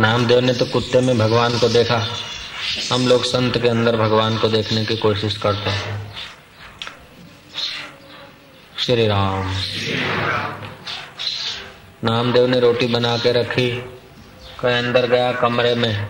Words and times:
नामदेव 0.00 0.40
ने 0.40 0.52
तो 0.52 0.64
कुत्ते 0.64 1.00
में 1.00 1.18
भगवान 1.18 1.58
को 1.58 1.68
देखा। 1.68 2.08
हम 2.92 3.08
लोग 3.08 3.24
संत 3.24 3.58
के 3.58 3.68
अंदर 3.68 3.96
भगवान 3.96 4.38
को 4.38 4.48
देखने 4.48 4.84
की 4.84 4.96
कोशिश 4.96 5.36
करते 5.36 5.70
हैं। 5.70 6.14
श्री 8.78 9.06
राम 9.06 9.54
नामदेव 12.04 12.46
ने 12.46 12.60
रोटी 12.60 12.86
बना 12.86 13.18
के 13.18 13.32
रखी, 13.32 13.70
कहीं, 14.60 14.74
अंदर 14.74 15.06
गया 15.06 15.32
कमरे 15.32 15.74
में। 15.74 16.06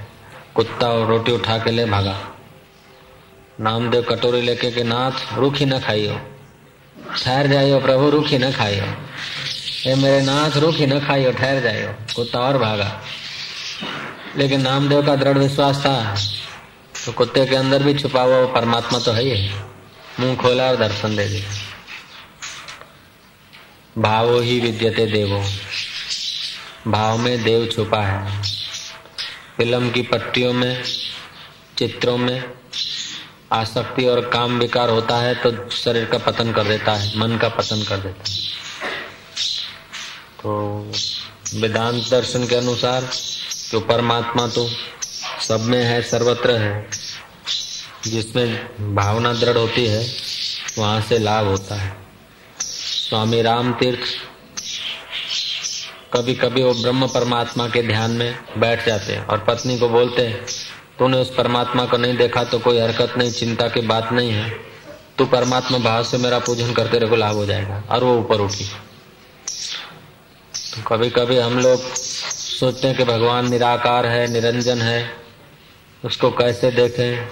कुत्ता 0.55 0.89
और 0.89 1.07
रोटी 1.07 1.33
उठा 1.33 1.59
के 1.59 1.71
ले 1.71 1.85
भागा। 1.85 2.21
नामदेव 3.61 4.03
कटोरी 4.03 4.43
लेके 4.43 4.71
के 4.71 4.83
नाथ, 4.83 5.39
रूखी 5.39 5.65
न 5.65 5.81
खाइयो। 5.81 6.21
ठहर 7.25 7.47
जाइयो 7.47 7.81
प्रभु, 7.81 8.11
रूखी 8.11 8.39
न 8.39 8.53
खाइयो। 8.53 8.85
ये 9.91 9.95
मेरे 9.95 10.21
नाथ, 10.21 10.57
रूखी 10.57 10.87
न 10.87 11.01
खाइयो, 11.07 11.33
ठहर 11.33 11.61
जाइयो। 11.61 11.95
कुत्ता 12.17 12.39
और 12.39 12.59
भागा। 12.59 13.01
लेकिन 14.37 14.61
नामदेव 14.61 15.07
का 15.07 15.17
दृढ़ 15.17 15.39
विश्वास 15.39 15.77
था 15.77 16.17
तो 17.07 17.13
कुत्ते 17.13 17.47
के 17.47 17.57
अंदर 17.57 17.83
भी 17.83 17.95
छुपा 17.95 18.23
हुआ 18.23 18.45
परमात्मा 18.47 18.99
तो 18.99 19.13
है 19.13 19.23
ही। 19.23 19.51
मुँह 20.21 20.37
खोला 20.37 20.65
और 20.65 20.77
दर्शन 20.77 21.17
दे 21.17 21.27
दिया। 21.29 21.51
भावो 23.99 24.41
ही 24.41 24.61
विद्यते 24.61 25.07
देवो। 25.07 25.43
भाव 26.91 27.19
में 27.19 27.43
देव 27.45 27.67
छुपा 27.67 28.01
है। 28.03 28.43
फ़िल्म 29.57 29.91
की 29.91 30.03
पट्टियों 30.03 30.53
में, 30.53 30.83
चित्रों 31.79 32.17
में 32.19 32.45
आसक्ति 33.53 34.05
और 34.05 34.21
काम 34.29 34.59
विकार 34.59 34.89
होता 34.89 35.17
है 35.17 35.35
तो 35.35 35.71
शरीर 35.71 36.05
का 36.05 36.19
पतन 36.19 36.53
कर 36.53 36.65
देता 36.65 36.93
है, 36.93 37.19
मन 37.19 37.39
का 37.39 37.49
पतन 37.49 37.83
कर 37.83 37.97
देता 37.97 38.31
है। 38.31 38.37
तो 40.41 40.93
वेदांत 41.55 42.09
दर्शन 42.11 42.47
के 42.47 42.55
अनुसार 42.55 43.09
जो 43.71 43.81
परमात्मा 43.81 44.47
तो 44.47 44.71
सब 45.49 45.61
में 45.61 45.85
है, 45.85 46.03
सर्वत्र 46.03 46.51
है। 46.51 46.89
जिसमें 48.07 48.69
भावना 48.95 49.33
दृढ़ 49.33 49.57
होती 49.57 49.87
है, 49.87 50.15
वहाँ 50.79 51.01
से 51.01 51.19
लाभ 51.19 51.47
होता 51.47 51.75
है। 51.75 51.97
स्वामी 52.61 53.43
राम 53.43 53.73
तीर्थ 53.73 54.01
कभी 56.13 56.35
कभी 56.35 56.63
वो 56.63 56.75
ब्रह्म 56.75 57.07
परमात्मा 57.07 57.69
के 57.69 57.83
ध्यान 57.83 58.11
में 58.11 58.39
बैठ 58.59 58.87
जाते 58.87 59.13
हैं 59.13 59.27
और 59.27 59.39
पत्नी 59.39 59.79
को 59.79 59.89
बोलते 59.89 60.23
हैं, 60.23 60.47
तूने 60.99 61.17
उस 61.17 61.35
परमात्मा 61.35 61.85
को 61.85 61.97
नहीं 61.97 62.17
देखा 62.17 62.45
तो 62.45 62.59
कोई 62.59 62.79
हरकत 62.79 63.15
नहीं, 63.19 63.33
चिंता 63.33 63.69
की 63.69 63.81
बात 63.81 64.13
नहीं 64.13 64.31
है। 64.31 64.51
तू 65.19 65.25
परमात्मा 65.25 65.79
भाव 65.79 66.05
से 66.05 66.19
मेरा 66.19 66.39
पूजन 66.39 66.73
करते 66.73 66.99
रहो 66.99 67.17
लाभ 67.17 67.35
हो 67.35 67.47
जाएगा। 67.47 67.83
और 67.91 68.05
वो 68.05 68.19
ऊपर 68.19 68.41
उठी। 68.41 68.65
तो 70.75 70.83
कभी 70.83 71.11
कभी 71.11 71.39
हम 71.39 71.59
लोग 71.59 71.83
सोचते 72.61 72.89
हैं 72.89 72.97
कि 72.97 73.05
भगवान 73.05 73.51
निराकार 73.51 74.07
है, 74.07 74.33
निरंजन 74.33 74.83
है। 74.83 75.13
उसको 76.05 76.31
कैसे 76.31 76.71
देखें? 76.71 77.27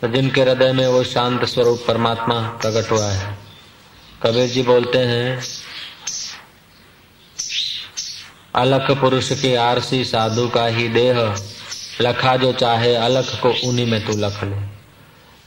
तो 0.00 0.08
जिनके 0.08 0.40
हृदय 0.40 0.72
में 0.72 0.86
वो 0.86 1.04
शांत 1.04 1.44
स्वरूप 1.44 1.84
परमात्मा 1.88 2.48
प्रकट 2.48 2.90
हुआ 2.90 3.06
है। 3.06 3.38
कबीर 4.22 4.48
जी 4.48 4.62
बोलते 4.62 4.98
हैं, 4.98 5.42
अलख 8.54 8.90
पुरुष 8.90 9.40
की 9.40 9.54
आरसी 9.54 10.04
साधु 10.04 10.48
का 10.48 10.66
ही 10.66 10.88
देह, 10.88 11.34
लखा 12.00 12.36
जो 12.36 12.52
चाहे 12.52 12.94
अलख 12.94 13.40
को 13.42 13.68
उन्हीं 13.68 13.86
में 13.86 14.06
तू 14.06 14.12
लख 14.12 14.44
ले। 14.44 14.66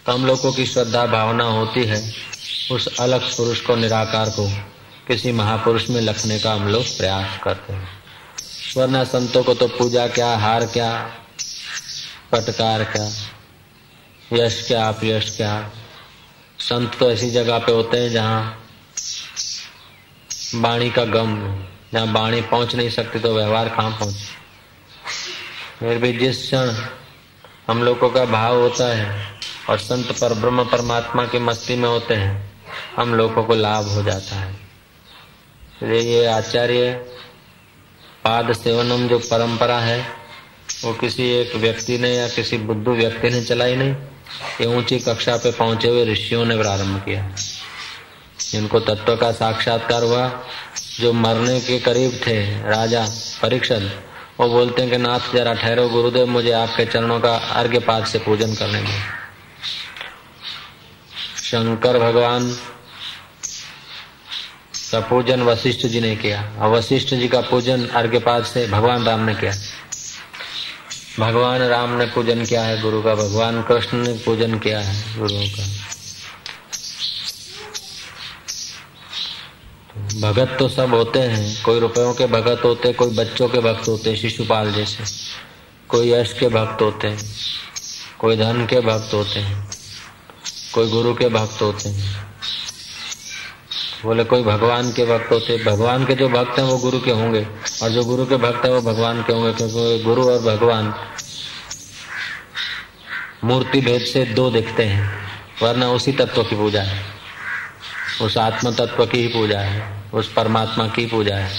तो 0.06 0.12
हम 0.12 0.26
लोगों 0.26 0.52
की 0.52 0.66
श्रद्धा 0.66 1.06
भावना 1.06 1.44
होती 1.44 1.84
है 1.84 2.14
उस 2.72 3.00
अलख 3.00 3.22
पुरुष 3.22 3.62
को 3.62 3.76
निराकार 3.76 4.30
को 4.30 4.52
किसी 5.08 5.32
महापुरुष 5.32 5.90
में 5.90 6.02
लखने 6.02 6.40
का 6.40 6.54
हम 6.54 6.68
लोग 6.68 6.84
प्रयास 6.84 7.40
करते 7.44 7.74
हैं। 7.74 8.01
वरना 8.78 9.04
संतों 9.04 9.44
को 9.44 9.54
तो 9.54 9.68
पूजा 9.68 10.08
क्या, 10.08 10.36
हार 10.38 10.66
क्या, 10.66 10.90
पटकार 12.32 12.84
क्या, 12.84 13.08
यश 14.34 14.64
क्या 14.68 14.88
अपयश 14.88 15.36
क्या। 15.38 15.72
संत 16.60 16.96
तो 17.00 17.12
ऐसी 17.12 17.30
जगह 17.32 17.58
पे 17.58 17.72
होते 17.72 17.98
हैं 17.98 18.12
जहाँ 18.12 18.68
बाणी 20.56 20.90
का 20.90 21.06
गम 21.06 21.36
जहाँ 21.94 22.08
बाणी 22.14 22.42
पहुँच 22.42 22.76
नहीं 22.76 22.90
सकती 22.90 23.20
तो 23.20 23.34
व्यवहार 23.36 23.70
कहाँ 23.70 23.92
पहुँच? 23.92 24.16
फिर 25.80 25.98
भी 25.98 26.14
जिस 26.14 26.42
क्षण 26.42 26.74
हम 27.68 27.84
लोगों 27.84 28.10
का 28.10 28.26
भाव 28.26 28.60
होता 28.60 28.88
है 28.96 29.40
और 29.70 29.78
संत 29.78 30.12
पर, 30.12 30.34
ब्रह्म 30.34 30.64
परमात्मा 30.64 31.26
की 31.26 31.40
मस्ती 31.40 31.76
में 31.76 31.90
होते 31.90 32.14
हैं, 32.14 32.52
हम 32.96 33.16
लोगों 33.16 33.44
को 33.44 33.56
लाभ 33.56 33.88
हो 33.88 34.04
जाता 34.04 34.36
है। 34.36 34.56
ये 35.84 36.26
आचार्य 36.26 37.06
पाद 38.24 38.54
सेवनम 38.54 39.08
जो 39.08 39.20
परंपरा 39.20 39.80
है, 39.80 40.00
वो 40.84 40.94
किसी 40.94 41.30
एक 41.32 41.56
व्यक्ति 41.56 41.98
ने 41.98 42.16
या 42.16 42.28
किसी 42.28 42.58
बुद्धू 42.58 42.92
व्यक्ति 42.92 43.30
ने 43.30 43.42
चलाई 43.42 43.76
नहीं। 43.76 43.96
ये 44.62 44.66
ऊँची 44.66 45.00
कक्षा 45.00 45.38
पे 45.38 45.52
पहुँचे 45.52 45.88
हुए 45.88 46.06
ऋषियों 46.06 46.46
ने 46.46 46.58
प्रारंभ 46.58 47.00
किया। 47.06 47.36
जिनको 48.52 48.80
तत्व 48.80 49.16
का 49.16 49.32
साक्षात्कार 49.32 50.04
हुआ, 50.04 50.46
जो 51.00 51.14
मरने 51.14 51.60
के 51.60 51.80
करीब 51.80 52.20
थे, 52.28 52.40
राजा 52.70 53.06
परीक्षण 53.42 53.90
वो 54.40 54.48
बोलते 54.50 54.82
हैं 54.82 54.92
कि 54.92 54.98
नाथ 54.98 55.34
जरा 55.34 55.54
ठहरो, 55.54 55.88
गुरुदेव 55.90 56.26
मुझे 56.26 56.52
आपके 56.52 56.86
चरणों 56.86 57.20
का 57.20 57.36
अर्घ्य 57.36 57.80
पाद 57.80 58.06
से 58.06 58.20
पूजन 58.20 58.54
करने 58.56 58.82
में 58.82 59.00
शंकर 61.44 62.00
भगवान 62.00 62.58
का 64.92 65.00
पूजन 65.00 65.42
वशिष्ठ 65.42 65.86
जी 65.86 66.02
ने 66.02 66.16
किया। 66.16 66.42
और 66.60 66.70
वशिष्ठ 66.70 67.14
जी 67.14 67.28
का 67.28 67.42
पूजन 67.42 67.86
अर्घ्यपाद 67.88 68.44
से 68.44 68.68
भगवान 68.68 69.04
राम 69.04 69.20
ने 69.20 69.36
किया। 69.36 69.52
भगवान 71.20 71.62
राम 71.62 71.98
ने 71.98 72.06
पूजन 72.06 72.46
किया 72.46 72.64
है, 72.64 72.82
गुरु 72.82 73.02
का 73.02 73.16
भगवान 73.16 73.62
कृष्ण 73.64 73.98
ने 73.98 74.14
पूजन 74.14 74.60
किया 74.60 74.80
है 74.80 75.18
गुरुओं 75.18 75.48
का। 75.48 75.64
भगत 80.22 80.56
तो 80.60 80.68
सब 80.70 80.94
होते 80.94 81.20
हैं, 81.20 81.64
कोई 81.64 81.80
रुपयों 81.80 82.14
के 82.14 82.26
भगत 82.26 82.62
होते, 82.64 82.94
कोई 82.94 83.16
बच्चों 83.16 83.48
के 83.50 83.60
भक्त 83.60 83.88
होते, 83.88 84.16
शिशुपाल 84.16 84.72
जैसे। 84.74 85.04
कोई 85.90 86.12
यश 86.12 86.34
के 86.34 86.48
भक्त 86.48 86.82
होते 86.82 87.08
हैं 87.08 87.30
कोई 88.20 88.38
धन 88.38 88.66
के 88.66 88.80
भक्त 88.80 89.14
होते 89.14 89.40
हैं 89.40 89.72
कोई 90.74 90.90
गुरु 90.90 91.14
के 91.14 91.30
भक्त 91.30 91.62
होते। 91.62 91.90
हैं 91.90 92.31
बोले, 94.06 94.24
कोई 94.24 94.44
भगवान 94.44 94.92
के 94.92 95.06
भक्त 95.06 95.32
होते, 95.32 95.58
भगवान 95.64 96.06
के 96.06 96.16
जो 96.16 96.30
भक्त 96.30 96.60
हैं 96.60 96.66
वो 96.66 96.78
गुरु 96.78 97.00
के 97.00 97.12
होंगे, 97.12 97.48
और 97.84 97.90
जो 97.90 98.04
गुरु 98.06 98.26
के 98.26 98.38
भक्त 98.38 98.66
है 98.66 98.72
वो 98.72 98.82
भगवान 98.82 99.22
के 99.24 99.34
होंगे, 99.34 99.54
क्योंकि 99.54 100.04
गुरु 100.04 100.24
और 100.24 100.40
भगवान 100.40 100.94
मूर्ति 103.44 103.82
भेद 103.82 104.02
से 104.02 104.26
दो 104.26 104.50
दिखते 104.52 104.84
हैं, 104.84 105.10
वरना 105.64 105.90
उसी 105.90 106.12
तत्व 106.12 106.44
की 106.44 106.56
पूजा 106.56 106.82
है, 106.82 107.06
उस 108.22 108.38
आत्म 108.38 108.72
तत्व 108.72 109.06
की 109.06 109.22
ही 109.22 109.28
पूजा 109.28 109.60
है, 109.60 110.10
उस 110.14 110.34
परमात्मा 110.34 110.88
की 110.88 111.06
पूजा 111.06 111.36
है, 111.36 111.52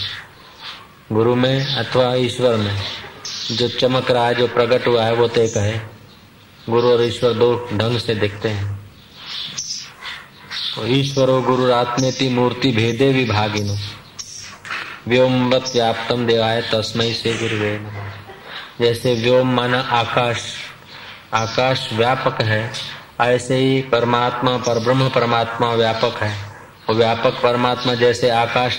गुरु 1.13 1.35
में 1.35 1.75
अथवा 1.77 2.15
ईश्वर 2.15 2.57
में, 2.57 2.77
जो 3.53 3.69
चमक 3.69 4.11
रहा 4.11 4.27
है, 4.27 4.35
जो 4.35 4.47
प्रकट 4.47 4.87
हुआ 4.87 5.05
है, 5.05 5.15
वो 5.15 5.29
तो 5.29 5.41
एक 5.41 5.57
है 5.57 5.91
गुरु 6.71 6.89
और 6.89 7.03
ईश्वर 7.03 7.33
दो 7.33 7.69
ढंग 7.73 7.99
से 7.99 8.15
दिखते 8.15 8.49
हैं 8.49 8.82
तो 10.77 10.87
ईश्वरो 10.87 11.43
गुरुरात्मेति 11.43 12.29
मूर्ति 12.29 12.73
भेदे 12.73 13.13
विभागिनो। 13.13 13.77
व्योमवत 15.09 15.71
व्याप्तम 15.73 16.27
देवाय 16.27 16.63
तस्मय 16.63 17.13
से 17.13 17.33
गुरुवे 17.33 17.81
जैसे 18.81 19.15
व्योम 19.15 19.55
माना 19.55 19.81
आकाश 19.81 20.37
आकाश 21.35 21.89
व्यापक 21.93 22.43
है, 22.43 22.73
ऐसे 23.21 23.57
ही 23.57 23.83
परमात्मा 23.83 24.57
पर 24.57 24.79
ब्रह्म 24.79 25.09
परमात्मा 25.09 25.75
व्यापक 25.75 26.23
है। 26.23 26.37
और 26.89 26.95
व्यापक 26.95 27.43
परमात्मा 27.43 27.95
जैसे 27.95 28.31
आकाश 28.31 28.79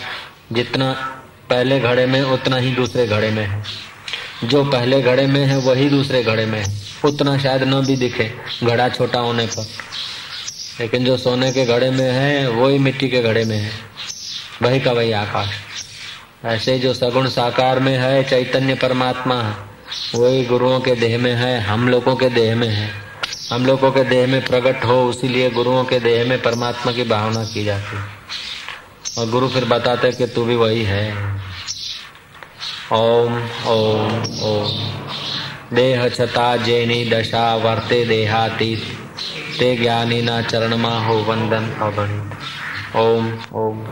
जितना 0.51 0.91
पहले 1.49 1.79
घड़े 1.79 2.05
में, 2.05 2.21
उतना 2.21 2.55
ही 2.55 2.71
दूसरे 2.71 3.07
घड़े 3.07 3.31
में 3.31 3.45
है। 3.45 3.63
जो 4.43 4.65
पहले 4.65 5.01
घड़े 5.01 5.27
में 5.27 5.45
है, 5.45 5.57
वही 5.57 5.89
दूसरे 5.89 6.23
घड़े 6.23 6.45
में 6.45 6.65
है। 6.65 6.81
उतना 7.05 7.37
शायद 7.37 7.63
न 7.63 7.85
भी 7.85 7.95
दिखे, 7.95 8.33
घड़ा 8.63 8.89
छोटा 8.89 9.19
होने 9.19 9.45
पर। 9.45 9.67
लेकिन 10.79 11.05
जो 11.05 11.17
सोने 11.17 11.51
के 11.51 11.65
घड़े 11.65 11.89
में 11.89 12.11
है, 12.11 12.49
वही 12.49 12.77
मिट्टी 12.77 13.09
के 13.09 13.21
घड़े 13.21 13.45
में 13.45 13.57
है। 13.57 13.71
वही 14.61 14.79
का 14.79 14.91
वही 14.91 15.11
आकाश 15.11 15.49
ऐसे 16.45 16.79
जो 16.79 16.93
सगुण 16.93 17.29
साकार 17.29 17.79
में 17.79 17.97
है, 17.97 18.23
चैतन्य 18.23 18.73
परमात्मा, 18.73 19.67
वही 20.15 20.45
गुरुओं 20.45 20.79
के 20.79 20.95
देह 20.95 21.17
में 21.17 21.35
है, 21.35 21.61
हम 21.61 21.89
लोगों 21.89 22.15
के 22.15 22.29
देह 22.29 22.55
में 22.55 22.67
है। 22.67 23.03
हम 23.51 23.65
लोगों 23.65 23.91
के 23.91 24.03
देह 24.03 24.27
में 24.27 24.45
प्रकट 24.45 24.85
हो, 24.85 25.09
उसीलिए 25.09 25.49
गुरुओं 25.49 25.83
के 25.83 25.99
देह 25.99 26.25
में 26.25 26.41
परमात्मा 26.41 26.91
की 26.91 27.03
भावना 27.03 27.43
की 27.43 27.65
जाती 27.65 27.97
है। 27.97 28.03
और 29.17 29.29
गुरु 29.29 29.47
फिर 29.47 29.65
बताते 29.65 30.11
कि 30.11 30.27
तू 30.27 30.45
भी 30.45 30.55
वही 30.55 30.83
है। 30.83 31.13
ओम 32.91 33.43
ओम 33.67 34.23
ओम। 34.41 35.01
देह 35.73 36.09
छता 36.09 36.57
जैनी 36.57 37.05
दशा 37.05 37.55
वर्ते 37.55 38.05
देहातीत। 38.05 39.02
ते 39.59 39.75
ज्ञानी 39.77 40.21
ना 40.21 40.41
चरण 40.41 40.75
मा 40.77 40.99
हो 40.99 41.15
वंदन 41.15 41.69
अबड़ी 41.71 42.19
ओम 42.99 43.39
ओम। 43.53 43.87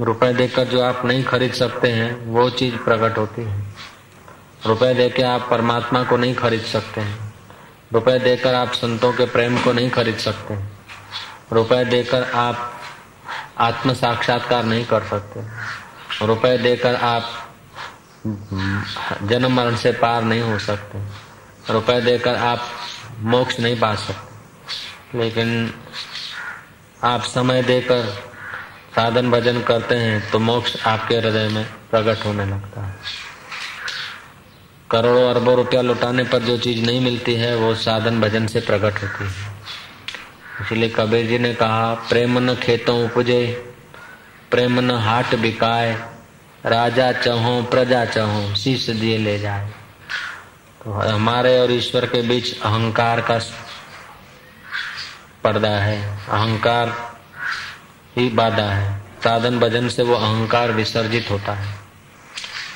रुपए 0.00 0.32
देकर 0.32 0.64
जो 0.64 0.82
आप 0.82 1.04
नहीं 1.04 1.24
खरीद 1.24 1.52
सकते 1.52 1.88
हैं, 1.88 2.26
वो 2.26 2.50
चीज़ 2.50 2.76
प्रकट 2.76 3.18
होती 3.18 3.42
है। 3.42 3.66
रुपए 4.66 4.94
देकर 4.94 5.24
आप 5.24 5.48
परमात्मा 5.50 6.02
को 6.02 6.16
नहीं 6.16 6.34
खरीद 6.34 6.62
सकते 6.62 7.00
हैं। 7.00 7.34
रुपए 7.92 8.18
देकर 8.18 8.54
आप 8.54 8.72
संतों 8.72 9.12
के 9.12 9.24
प्रेम 9.24 9.58
को 9.58 9.72
नहीं 9.72 9.90
खरीद 9.90 10.16
सकते 10.16 10.54
हैं। 10.54 10.80
रुपए 11.52 11.84
देकर 11.84 12.22
आप 12.22 12.76
आत्म 13.58 13.92
साक्षात्कार 13.92 14.64
नहीं 14.64 14.84
कर 14.84 15.02
सकते 15.02 15.40
रुपए 16.26 16.58
देकर 16.58 16.94
आप 16.94 17.22
जन्म 19.22 19.52
मरण 19.52 19.76
से 19.76 19.92
पार 19.92 20.22
नहीं 20.22 20.40
हो 20.40 20.58
सकते 20.58 20.98
रुपए 21.72 22.00
देकर 22.00 22.34
आप 22.34 22.60
मोक्ष 23.22 23.60
नहीं 23.60 23.80
पा 23.80 23.94
सकते 23.94 25.18
लेकिन 25.18 25.74
आप 27.04 27.22
समय 27.22 27.62
देकर 27.62 28.04
साधन 28.96 29.30
भजन 29.30 29.60
करते 29.60 29.94
हैं 29.94 30.30
तो 30.30 30.38
मोक्ष 30.38 30.86
आपके 30.86 31.16
हृदय 31.16 31.48
में 31.48 31.64
प्रकट 31.64 32.24
होने 32.26 32.44
लगता 32.44 32.86
है। 32.86 32.96
करोड़ों 34.90 35.30
अरबों 35.30 35.56
रुपया 35.56 35.80
लुटाने 35.80 36.24
पर 36.24 36.38
जो 36.38 36.58
चीज़ 36.58 36.86
नहीं 36.86 37.00
मिलती 37.00 37.34
है, 37.34 37.56
वो 37.56 37.74
साधन 37.74 38.20
भजन 38.20 38.46
से 38.46 38.60
प्रकट 38.60 39.02
होती 39.02 39.24
है। 39.24 39.50
इसलिए 40.62 40.88
कबीर 40.88 41.26
जी 41.26 41.38
ने 41.38 41.54
कहा, 41.54 41.94
प्रेम 41.94 42.38
न 42.38 42.54
खेतों 42.54 43.04
उपजे, 43.04 43.72
प्रेम 44.50 44.80
न 44.80 44.90
हाट 44.90 45.34
बिकाए, 45.34 45.92
राजा 46.66 47.12
चहो, 47.12 47.62
प्रजा 47.62 48.04
चहो, 48.04 48.54
शीश 48.54 48.90
दिए 48.90 49.18
ले 49.18 49.38
जाए। 49.38 49.70
तो 50.84 50.92
हमारे 50.92 51.58
और 51.60 51.72
ईश्वर 51.72 52.06
के 52.06 52.22
बीच 52.22 52.60
अहंकार 52.60 53.20
का 53.20 53.38
पर्दा 55.44 55.68
है। 55.68 56.18
अहंकार 56.28 56.88
ही 58.16 58.28
बाधा 58.28 58.62
है। 58.62 59.00
साधन 59.24 59.58
भजन 59.58 59.88
से 59.88 60.02
वो 60.02 60.14
अहंकार 60.14 60.72
विसर्जित 60.72 61.30
होता 61.30 61.52
है। 61.52 61.74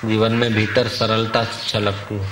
जीवन 0.05 0.33
में 0.33 0.55
भीतर 0.55 0.89
सरलता 0.89 1.45
छलकती 1.45 2.15
है। 2.15 2.31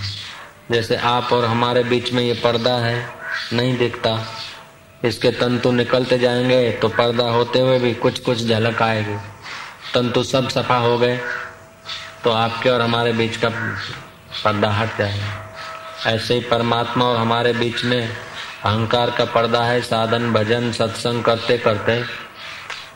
जैसे 0.71 0.97
आप 0.97 1.33
और 1.33 1.45
हमारे 1.45 1.85
बीच 1.85 2.13
में 2.13 2.23
ये 2.23 2.35
पर्दा 2.35 2.75
है, 2.75 3.09
नहीं 3.53 3.77
दिखता। 3.79 4.19
इसके 5.05 5.31
तंतु 5.31 5.71
निकलते 5.71 6.19
जाएँगे 6.19 6.73
तो 6.73 6.89
पर्दा 6.89 7.25
होते 7.25 7.61
हुए 7.61 7.79
भी 7.79 7.95
कुछ 7.95 8.19
कुछ 8.19 8.45
झलक 8.47 8.83
आएगी। 8.83 9.17
तंतु 9.95 10.23
सब 10.25 10.49
सफ़ा 10.49 10.77
हो 10.77 10.99
गए 10.99 11.21
तो 12.25 12.31
आपके 12.31 12.71
और 12.71 12.81
हमारे 12.81 13.13
बीच 13.13 13.37
का 13.37 13.49
पर्दा 14.45 14.71
हट 14.71 14.99
जाएगा। 14.99 15.49
ऐसे 16.07 16.35
ही 16.35 16.41
परमात्मा 16.41 17.05
और 17.05 17.17
हमारे 17.17 17.53
बीच 17.53 17.85
में 17.85 18.17
अहंकार 18.65 19.11
का 19.11 19.25
पर्दा 19.25 19.65
है, 19.65 19.81
साधन, 19.81 20.33
भजन, 20.33 20.73
सत्संग 20.73 21.25
करते 21.25 21.59
करते 21.59 22.05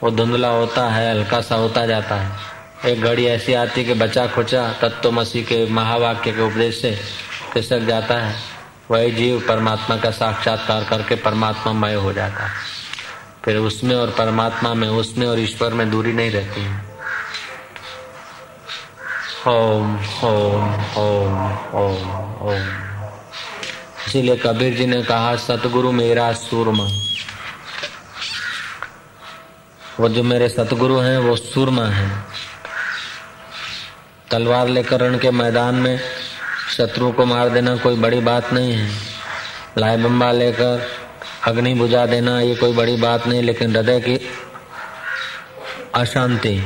वो 0.03 0.11
धुंधला 0.11 0.49
होता 0.49 0.88
है, 0.88 1.11
हल्का 1.11 1.41
सा 1.41 1.55
होता 1.55 1.87
जाता 1.87 2.14
है। 2.14 2.56
एक 2.93 3.03
घड़ी 3.03 3.26
ऐसी 3.26 3.55
आती 3.55 3.85
कि 3.85 3.94
बचा 3.94 4.26
खुचा 4.26 4.73
तत्व 4.73 5.11
मसीह 5.11 5.44
के 5.44 5.70
महावाक्य 5.70 6.32
के 6.32 6.43
उपदेश 6.43 6.82
से 6.82 7.00
खिसक 7.53 7.79
जाता 7.79 8.14
है। 8.14 8.41
वही 8.91 9.11
जीव 9.11 9.44
परमात्मा 9.49 9.97
का 9.97 10.11
साक्षात्कार 10.11 10.85
करके 10.85 11.14
परमात्मा 11.14 11.73
मय 11.73 11.94
हो 11.94 12.12
जाता 12.12 12.47
है। 12.47 12.53
फिर 13.44 13.56
उसमें 13.56 13.97
और 13.97 14.11
परमात्मा 14.11 14.75
में, 14.75 14.88
उसमें 14.88 15.26
और 15.26 15.38
ईश्वर 15.38 15.75
में 15.75 15.91
दूरी 15.91 16.12
नहीं 16.12 16.31
रहती 16.31 16.61
है। 16.61 16.85
ओम 19.49 19.97
ओम 20.25 20.75
ओम 20.75 21.53
ओम 21.75 22.35
ओम। 22.49 22.85
इसीलिए 24.06 24.37
कबीर 24.37 24.75
जी 24.75 24.87
ने 24.87 25.03
कहा, 25.03 25.37
सतगुरु 25.37 25.93
मेरा 25.93 26.32
सूरमा। 26.32 26.85
वो 30.00 30.08
जो 30.08 30.23
मेरे 30.23 30.49
सतगुरु 30.49 30.99
हैं, 30.99 31.19
वो 31.19 31.37
सूरमा 31.37 31.87
है। 31.87 32.25
तलवार 34.31 34.69
लेकर 34.69 35.00
रण 35.00 35.19
के 35.19 35.31
मैदान 35.31 35.75
में 35.75 36.00
शत्रु 36.76 37.12
को 37.12 37.25
मार 37.26 37.49
देना 37.49 37.76
कोई 37.76 37.97
बड़ी 37.97 38.20
बात 38.20 38.53
नहीं 38.53 38.73
है। 38.73 38.91
लाए 39.79 39.97
बम्बा 39.97 40.32
लेकर 40.32 40.87
अग्नि 41.44 41.75
बुझा 41.75 42.06
देना, 42.06 42.41
ये 42.41 42.55
कोई 42.55 42.73
बड़ी 42.73 42.97
बात 42.97 43.26
नहीं, 43.26 43.43
लेकिन 43.43 43.76
हृदय 43.76 44.00
की 44.00 44.20
अशांति 45.94 46.62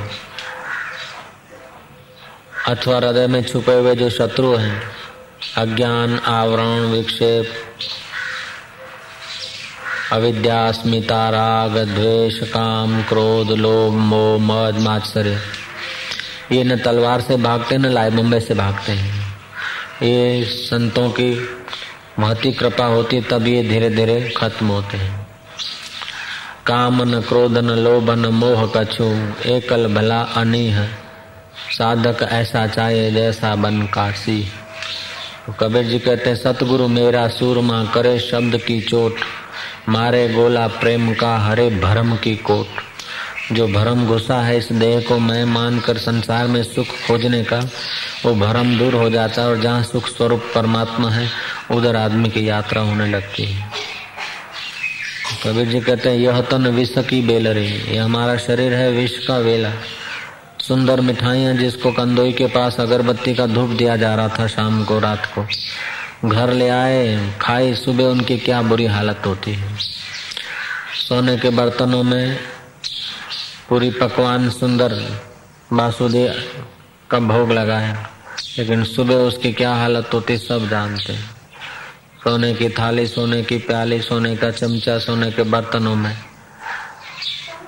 अथवा 2.68 2.96
हृदय 2.96 3.26
में 3.26 3.42
छुपे 3.42 3.72
हुए 3.72 3.94
जो 3.94 4.10
शत्रु 4.10 4.56
हैं 4.56 4.99
अज्ञान 5.56 6.18
आवरण 6.18 6.80
विक्षेप 6.80 7.52
अविद्या 10.12 10.72
स्मिता 10.72 11.30
राग 11.30 11.78
द्वेष 11.78 12.38
काम, 12.38 13.02
क्रोध, 13.02 13.50
लोभ, 13.50 13.92
मोह, 13.92 14.38
मद, 14.38 14.78
मात्सर्य। 14.80 15.38
ये 16.52 16.64
न 16.64 16.78
तलवार 16.78 17.20
से 17.20 17.36
भागते, 17.36 17.78
न 17.78 17.86
लाए 17.86 18.10
मुंबई 18.10 18.40
से 18.40 18.54
भागते 18.54 18.92
हैं। 18.92 19.36
ये 20.02 20.44
संतों 20.44 21.10
की 21.10 21.48
महती 22.18 22.52
कृपा 22.52 22.84
होती 22.84 23.20
तब 23.20 23.46
ये 23.46 23.62
धीरे 23.62 23.90
धीरे 23.90 24.34
खत्म 24.36 24.66
होते 24.66 24.96
हैं। 24.96 25.26
काम 26.66 27.02
न 27.02 27.20
क्रोध, 27.20 27.58
न 27.58 27.70
लोभ, 27.70 28.10
न 28.10 28.26
मोह 28.26 28.72
कछु, 28.76 29.04
एकल 29.46 29.94
भला 29.94 30.20
अनिह, 30.20 30.84
साधक 31.70 32.22
ऐसा 32.22 32.66
चाहे 32.66 33.10
जैसा 33.10 33.54
बन 33.54 33.82
काशी। 33.82 34.52
तो 35.46 35.52
कबीर 35.52 35.82
जी 35.82 35.98
कहते 35.98 36.30
हैं, 36.30 36.36
सतगुरु 36.36 36.88
मेरा 36.88 37.26
सूरमा 37.28 37.84
करे 37.84 38.18
शब्द 38.20 38.56
की 38.56 38.80
चोट, 38.80 39.16
मारे 39.88 40.28
गोला 40.28 40.66
प्रेम 40.66 41.12
का 41.14 41.36
हरे 41.38 41.68
भरम 41.70 42.16
की 42.16 42.34
कोट। 42.36 42.66
जो 43.52 43.66
भरम 43.68 44.06
घुसा 44.06 44.40
है 44.42 44.58
इस 44.58 44.72
देह 44.72 45.00
को 45.00 45.18
मैं 45.18 45.44
मानकर 45.44 45.98
संसार 45.98 46.46
में 46.46 46.62
सुख 46.62 46.86
खोजने 47.06 47.42
का, 47.44 47.58
वो 48.24 48.34
भरम 48.34 48.78
दूर 48.78 48.94
हो 48.94 49.08
जाता 49.10 49.42
है 49.42 49.48
और 49.48 49.60
जहाँ 49.60 49.82
सुख 49.82 50.08
स्वरूप 50.08 50.42
परमात्मा 50.54 51.10
है, 51.10 51.28
उधर 51.70 51.96
आदमी 51.96 52.28
की 52.28 52.48
यात्रा 52.48 52.82
होने 52.82 53.06
लगती 53.06 53.44
है। 53.44 53.70
कबीर 55.44 55.66
जी 55.66 55.80
कहते 55.80 56.08
हैं, 56.08 56.16
यह 56.16 56.40
तन 56.40 56.66
विष 56.66 56.94
की 56.98 57.22
बेलरी 57.22 57.66
ये 57.66 57.96
हमारा 57.96 58.36
शरीर 58.36 58.74
है 58.74 58.90
विष 58.90 59.18
का 59.26 59.38
वेला। 59.38 59.72
सुंदर 60.60 61.00
मिठाइयाँ 61.00 61.54
जिसको 61.54 61.92
कंदोई 61.92 62.32
के 62.32 62.46
पास 62.46 62.80
अगरबत्ती 62.80 63.34
का 63.34 63.46
धूप 63.46 63.70
दिया 63.70 63.96
जा 63.96 64.14
रहा 64.14 64.28
था 64.28 64.46
शाम 64.46 64.84
को, 64.84 64.98
रात 64.98 65.26
को। 65.26 65.46
घर 66.28 66.52
ले 66.52 66.68
आए 66.68 67.34
खाई 67.40 67.74
सुबह 67.74 68.04
उनकी 68.04 68.38
क्या 68.38 68.62
बुरी 68.62 68.86
हालत 68.86 69.22
होती 69.26 69.52
है। 69.52 69.76
सोने 71.08 71.36
के 71.36 71.50
बर्तनों 71.50 72.02
में 72.02 72.38
पूरी 73.68 73.90
पकवान 73.90 74.50
सुंदर 74.50 74.94
बासुदे 75.72 76.28
का 77.10 77.18
भोग 77.18 77.52
लगाया 77.52 78.10
लेकिन 78.58 78.84
सुबह 78.84 79.14
उसकी 79.14 79.52
क्या 79.52 79.74
हालत 79.74 80.10
होती 80.14 80.38
सब 80.38 80.68
जानते 80.68 81.16
सोने 82.20 82.54
की 82.54 82.68
थाली, 82.68 83.06
सोने 83.06 83.42
की 83.42 83.58
प्याली, 83.58 84.00
सोने 84.00 84.36
का 84.36 84.50
चमचा, 84.50 84.98
सोने 84.98 85.30
के 85.30 85.42
बर्तनों 85.42 85.94
में। 85.96 86.16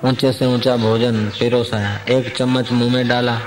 ऊँचे 0.03 0.31
से 0.33 0.45
ऊँचा 0.45 0.75
भोजन 0.75 1.25
पिरोसाया 1.29 1.91
एक 2.11 2.35
चम्मच 2.37 2.71
मुँह 2.71 2.93
में 2.93 3.07
डाला, 3.07 3.39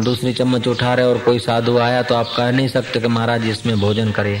दूसरी 0.00 0.32
चम्मच 0.34 0.66
उठा 0.68 0.94
रहे 0.94 1.06
और 1.06 1.18
कोई 1.18 1.38
साधु 1.38 1.76
आया 1.78 2.02
तो 2.02 2.14
आप 2.14 2.32
कह 2.36 2.50
नहीं 2.50 2.68
सकते 2.68 3.00
कि 3.00 3.08
महाराज 3.08 3.46
इसमें 3.48 3.80
भोजन 3.80 4.10
करिए, 4.10 4.40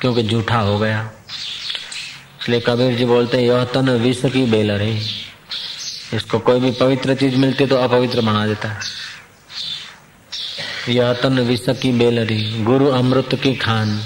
क्योंकि 0.00 0.22
जूठा 0.22 0.58
हो 0.58 0.78
गया। 0.78 1.10
इसलिए 2.40 2.60
कबीर 2.60 2.96
जी 2.96 3.04
बोलते 3.04 3.36
हैं, 3.36 3.44
यह 3.44 3.64
तन 3.64 3.90
विष 3.98 4.20
की 4.24 4.44
बेलर 4.46 4.82
है 4.82 4.96
इसको 6.14 6.38
कोई 6.40 6.60
भी 6.60 6.70
पवित्र 6.72 7.14
चीज़ 7.14 7.36
मिलती 7.36 7.66
तो 7.66 7.76
अपवित्र 7.78 8.20
बना 8.20 8.46
देता 8.46 8.68
है। 8.68 8.80
यह 10.88 11.12
तन 11.22 11.38
विष 11.40 11.64
की 11.72 11.92
बेलरी 11.98 12.62
गुरु 12.64 12.86
अमृत 12.90 13.34
की 13.42 13.54
खान, 13.56 14.00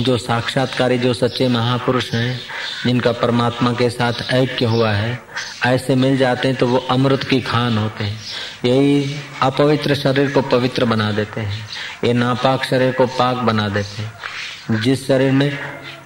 जो 0.00 0.16
साक्षात्कारी, 0.18 0.98
जो 0.98 1.14
सच्चे 1.14 1.48
महापुरुष 1.48 2.12
हैं 2.12 2.40
जिनका 2.86 3.12
परमात्मा 3.12 3.72
के 3.72 3.90
साथ 3.90 4.32
ऐक्य 4.32 4.64
हुआ 4.64 4.90
है, 4.92 5.18
ऐसे 5.66 5.94
मिल 5.94 6.16
जाते 6.16 6.48
हैं 6.48 6.56
तो 6.56 6.66
वो 6.66 6.78
अमृत 6.90 7.24
की 7.24 7.40
खान 7.40 7.78
होते 7.78 8.04
हैं। 8.04 8.18
यही 8.64 9.16
अपवित्र 9.42 9.94
शरीर 9.94 10.30
को 10.30 10.42
पवित्र 10.42 10.84
बना 10.84 11.12
देते 11.12 11.40
हैं। 11.40 11.68
ये 12.04 12.12
नापाक 12.12 12.64
शरीर 12.64 12.92
को 12.92 13.06
पाक 13.06 13.36
बना 13.36 13.68
देते 13.68 14.02
हैं। 14.02 14.82
जिस 14.82 15.06
शरीर 15.06 15.32
में 15.32 15.58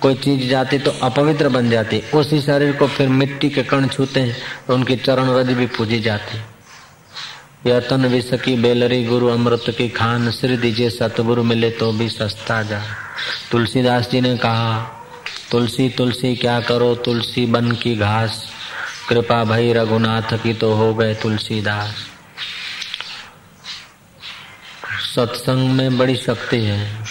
कोई 0.02 0.14
चीज़ 0.14 0.50
जाती 0.50 0.78
तो 0.78 0.90
अपवित्र 1.02 1.49
बन 1.49 1.70
जाती। 1.70 2.02
उसी 2.14 2.40
शरीर 2.42 2.73
को 2.73 2.87
फिर 2.87 3.08
मिट्टी 3.08 3.50
के 3.50 3.62
कण 3.62 3.87
छूते 3.88 4.20
हैं 4.20 4.37
तो 4.66 4.75
उनकी 4.75 4.97
चरण 4.97 5.30
रज 5.30 5.47
भी 5.47 5.66
पूजी 5.66 6.00
जाती। 6.00 6.38
यह 7.70 7.80
तन 7.80 8.06
विष 8.06 8.30
की 8.35 8.54
बेलरी 8.56 9.04
गुरु 9.04 9.26
अमृत 9.26 9.64
की 9.68 9.88
खान 9.88 10.30
श्री 10.30 10.56
दीजिए 10.56 10.90
सतगुरु 10.90 11.42
मिले 11.42 11.70
तो 11.70 11.92
भी 11.92 12.08
सस्ता 12.08 12.62
जा। 12.62 12.82
तुलसीदास 13.50 14.11
जी 14.11 14.20
ने 14.20 14.37
कहा 14.37 14.94
तुलसी 15.50 15.88
तुलसी, 15.88 16.37
क्या 16.37 16.61
करो? 16.61 16.95
तुलसी 16.95 17.47
बन 17.47 17.73
की 17.73 17.97
घास। 17.97 18.47
कृपा 19.09 19.45
भई 19.45 19.73
रघुनाथ 19.73 20.23
की 20.23 20.55
तो 20.55 20.75
हो 20.75 20.95
गए 20.95 21.14
तुलसीदास। 21.14 21.95
सत्संग 25.17 25.71
में 25.71 25.99
बड़ी 25.99 26.17
शक्ति 26.17 26.57
है। 26.57 27.05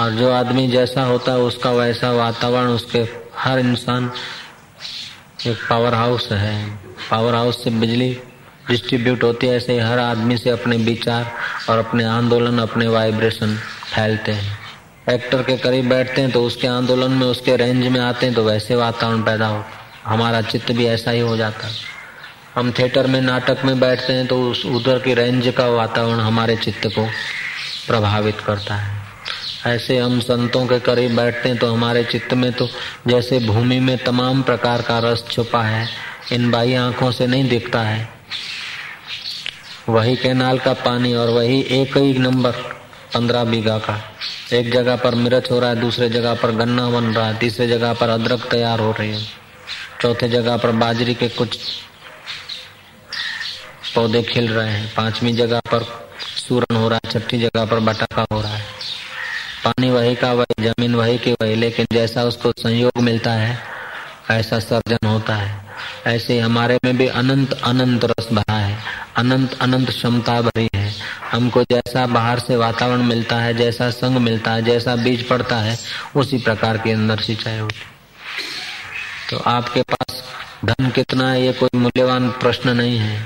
और 0.00 0.10
जो 0.10 0.32
आदमी 0.32 0.68
जैसा 0.68 1.02
होता 1.02 1.32
है, 1.32 1.38
उसका 1.38 1.70
वैसा 1.70 2.12
वातावरण, 2.12 2.66
उसके 2.66 3.08
हर 3.38 3.58
इंसान 3.58 4.12
एक 5.46 5.56
पावर 5.70 5.94
हाउस 5.94 6.28
है। 6.32 6.76
पावर 7.10 7.34
हाउस 7.34 7.64
से 7.64 7.70
बिजली 7.70 8.18
डिस्ट्रीब्यूट 8.68 9.22
होती 9.22 9.46
है, 9.46 9.56
ऐसे 9.56 9.80
हर 9.80 9.98
आदमी 9.98 10.38
से 10.38 10.50
अपने 10.50 10.76
विचार 10.76 11.32
और 11.70 11.78
अपने 11.78 12.04
आंदोलन, 12.04 12.58
अपने 12.58 12.86
वाइब्रेशन 12.86 13.56
फैलते 13.94 14.32
हैं। 14.32 14.57
एक्टर 15.08 15.42
के 15.42 15.56
करीब 15.56 15.88
बैठते 15.88 16.20
हैं 16.20 16.30
तो 16.30 16.42
उसके 16.44 16.66
आंदोलन 16.66 17.10
में, 17.10 17.26
उसके 17.26 17.56
रेंज 17.56 17.86
में 17.86 18.00
आते 18.00 18.26
हैं 18.26 18.34
तो 18.34 18.42
वैसे 18.44 18.74
वातावरण 18.74 19.22
पैदा 19.22 19.46
हो, 19.46 19.64
हमारा 20.04 20.40
चित्त 20.42 20.72
भी 20.72 20.86
ऐसा 20.86 21.10
ही 21.10 21.20
हो 21.20 21.36
जाता 21.36 21.66
है। 21.66 21.74
हम 22.54 22.72
थिएटर 22.72 23.06
में, 23.06 23.20
नाटक 23.20 23.64
में 23.64 23.78
बैठते 23.80 24.12
हैं 24.12 24.26
तो 24.26 24.40
उस, 24.42 24.64
उधर 24.66 24.98
की 24.98 25.14
रेंज 25.14 25.52
का 25.56 25.66
वातावरण 25.66 26.20
हमारे 26.20 26.56
चित्त 26.56 26.86
को 26.88 27.06
प्रभावित 27.86 28.40
करता 28.40 28.74
है। 28.74 28.96
ऐसे 29.66 29.96
हम 29.98 30.18
संतों 30.20 30.66
के 30.66 30.78
करीब 30.80 31.16
बैठते 31.16 31.48
हैं 31.48 31.58
तो 31.58 31.72
हमारे 31.72 32.04
चित्त 32.04 32.34
में 32.34 32.52
तो 32.52 32.68
जैसे 33.06 33.38
भूमि 33.38 33.78
में 33.80 33.96
तमाम 33.98 34.42
प्रकार 34.42 34.82
का 34.82 34.98
रस 34.98 35.24
छुपा 35.30 35.62
है, 35.62 35.88
इन 36.32 36.50
बाई 36.50 36.74
आँखों 36.74 37.10
से 37.12 37.26
नहीं 37.26 37.48
दिखता 37.48 37.80
है। 37.80 38.08
वही 39.88 40.16
कैनाल 40.16 40.58
का 40.58 40.72
पानी 40.74 41.14
और 41.14 41.30
वही 41.30 41.60
एक 41.72 41.96
ही 41.96 42.18
नंबर, 42.18 42.52
पंद्रह 43.14 43.44
बीघा 43.44 43.78
का। 43.78 44.00
एक 44.52 44.72
जगह 44.72 44.96
पर 44.96 45.14
मिर्च 45.14 45.50
हो 45.50 45.60
रहा 45.60 45.70
है, 45.70 45.76
दूसरे 45.76 46.08
जगह 46.08 46.34
पर 46.34 46.50
गन्ना 46.50 46.90
बन 46.90 47.04
रहा 47.04 47.26
है, 47.26 47.38
तीसरे 47.38 47.68
जगह 47.68 47.92
पर 47.92 48.08
अदरक 48.08 48.48
तैयार 48.50 48.80
हो 48.80 48.92
रही 48.92 49.10
है, 49.10 49.26
चौथे 50.02 50.28
जगह 50.28 50.56
पर 50.56 50.70
बाजरी 50.70 51.14
के 51.14 51.28
कुछ 51.28 51.58
पौधे 53.94 54.22
खिल 54.22 54.48
रहे 54.48 54.70
हैं, 54.70 54.94
पांचवी 54.94 55.32
जगह 55.32 55.60
पर 55.60 55.82
सूरन 56.48 56.76
हो 56.76 56.88
रहा 56.88 57.00
है, 57.04 57.10
छठी 57.10 57.38
जगह 57.38 57.64
पर 57.64 57.80
बटाका 57.80 58.26
हो 58.32 58.40
रहा 58.40 58.54
है। 58.54 58.64
पानी 59.64 59.90
वही 59.90 60.14
का 60.14 60.32
वही, 60.32 60.64
ज़मीन 60.64 60.94
वही 60.94 61.18
की 61.18 61.32
वही, 61.32 61.54
लेकिन 61.54 61.86
जैसा 61.92 62.24
उसको 62.24 62.52
संयोग 62.52 63.02
मिलता 63.02 63.32
है, 63.32 63.58
ऐसा 64.30 64.58
सर्जन 64.58 65.06
होता 65.06 65.34
है। 65.34 65.67
ऐसे 66.06 66.38
हमारे 66.40 66.78
में 66.84 66.96
भी 66.96 67.06
अनंत 67.08 67.52
अनंत 67.64 68.04
रस 68.06 68.28
भरा 68.32 68.56
है। 68.56 68.76
अनंत 69.16 69.56
अनंत 69.62 69.88
क्षमता 69.90 70.40
भरी 70.42 70.68
है। 70.74 70.92
हमको 71.32 71.62
जैसा 71.64 72.06
बाहर 72.08 72.38
से 72.38 72.56
वातावरण 72.56 73.02
मिलता 73.04 73.36
है, 73.36 73.54
जैसा 73.54 73.90
संग 73.92 74.16
मिलता 74.18 74.50
है, 74.50 74.62
जैसा 74.62 74.96
बीज 74.96 75.28
पड़ता 75.28 75.56
है, 75.58 75.76
उसी 76.16 76.38
प्रकार 76.40 76.78
के 76.78 76.92
अंदर 76.92 77.20
सिंचाई 77.20 77.58
होती 77.58 77.80
तो 79.30 79.38
आपके 79.46 79.82
पास 79.84 80.22
धन 80.64 80.90
कितना 80.90 81.30
है, 81.30 81.42
ये 81.42 81.52
कोई 81.52 81.78
मूल्यवान 81.78 82.28
प्रश्न 82.40 82.76
नहीं 82.76 82.98
है। 82.98 83.18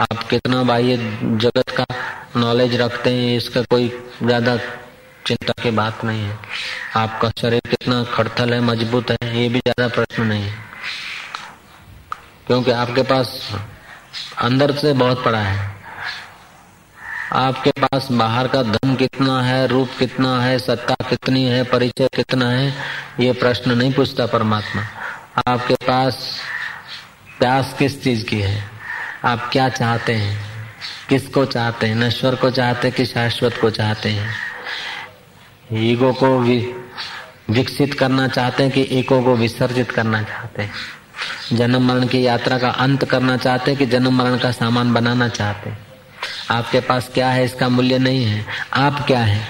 आप 0.00 0.22
कितना 0.28 0.62
बाह्य 0.62 0.96
जगत 1.38 1.70
का 1.70 1.86
नॉलेज 2.36 2.74
रखते 2.80 3.10
हैं, 3.10 3.36
इसका 3.36 3.62
कोई 3.62 3.88
ज़्यादा 4.22 4.56
चिंता 5.26 5.52
की 5.62 5.70
बात 5.70 6.04
नहीं 6.04 6.22
है। 6.22 6.38
आपका 6.96 7.30
शरीर 7.40 7.60
कितना 7.70 8.02
खड़थल 8.04 8.52
है, 8.54 8.60
मज़बूत 8.60 9.10
है, 9.12 9.42
ये 9.42 9.48
भी 9.48 9.58
ज़्यादा 9.58 9.88
प्रश्न 9.88 10.22
नहीं 10.22 10.42
है। 10.42 10.71
क्योंकि 12.46 12.70
आपके 12.70 13.02
पास 13.02 13.56
अंदर 14.38 14.72
से 14.72 14.92
बहुत 14.92 15.24
पड़ा 15.24 15.38
है। 15.38 15.76
आपके 17.32 17.70
पास 17.70 18.08
बाहर 18.12 18.48
का 18.48 18.62
धन 18.62 18.96
कितना 18.96 19.42
है, 19.42 19.66
रूप 19.66 19.90
कितना 19.98 20.42
है, 20.42 20.58
सत्ता 20.58 20.96
कितनी 21.10 21.44
है, 21.44 21.62
परिचय 21.62 22.08
कितना 22.14 22.50
है, 22.50 22.74
ये 23.20 23.32
प्रश्न 23.32 23.72
नहीं 23.72 23.92
पूछता 23.92 24.26
परमात्मा। 24.26 24.82
आपके 25.46 25.74
पास 25.74 26.40
प्यास 27.38 27.74
किस 27.78 28.04
चीज़ 28.04 28.24
की 28.24 28.40
है? 28.40 28.70
आप 29.24 29.48
क्या 29.52 29.68
चाहते 29.68 30.14
हैं? 30.14 30.52
किसको 31.08 31.44
चाहते 31.44 31.86
हैं? 31.86 31.94
नश्वर 31.94 32.34
को 32.34 32.50
चाहते 32.50 32.88
हैं 32.88 32.96
कि 32.96 33.06
शाश्वत 33.06 33.58
को 33.60 33.70
चाहते 33.70 34.08
हैं? 34.08 34.34
ईगो 35.72 36.12
को 36.12 36.38
विकसित 37.50 37.94
करना 37.94 38.28
चाहते 38.28 38.62
हैं 38.62 38.72
कि 38.72 38.80
ईगो 38.80 39.22
को 39.22 39.36
विसर्जित 39.36 39.90
करना 39.90 40.22
चाहते 40.22 40.62
हैं? 40.62 40.72
जन्म 41.52 41.82
मरण 41.82 42.06
की 42.06 42.26
यात्रा 42.26 42.58
का 42.58 42.68
अंत 42.68 43.04
करना 43.04 43.36
चाहते 43.36 43.76
कि 43.76 43.86
जन्म 43.86 44.12
मरण 44.12 44.38
का 44.38 44.50
सामान 44.50 44.94
बनाना 44.94 45.28
चाहते 45.28 45.72
आपके 46.50 46.80
पास 46.80 47.10
क्या 47.14 47.28
है? 47.30 47.44
इसका 47.44 47.68
मूल्य 47.68 47.98
नहीं 47.98 48.24
है। 48.24 48.46
आप 48.72 49.06
क्या 49.06 49.20
है? 49.20 49.48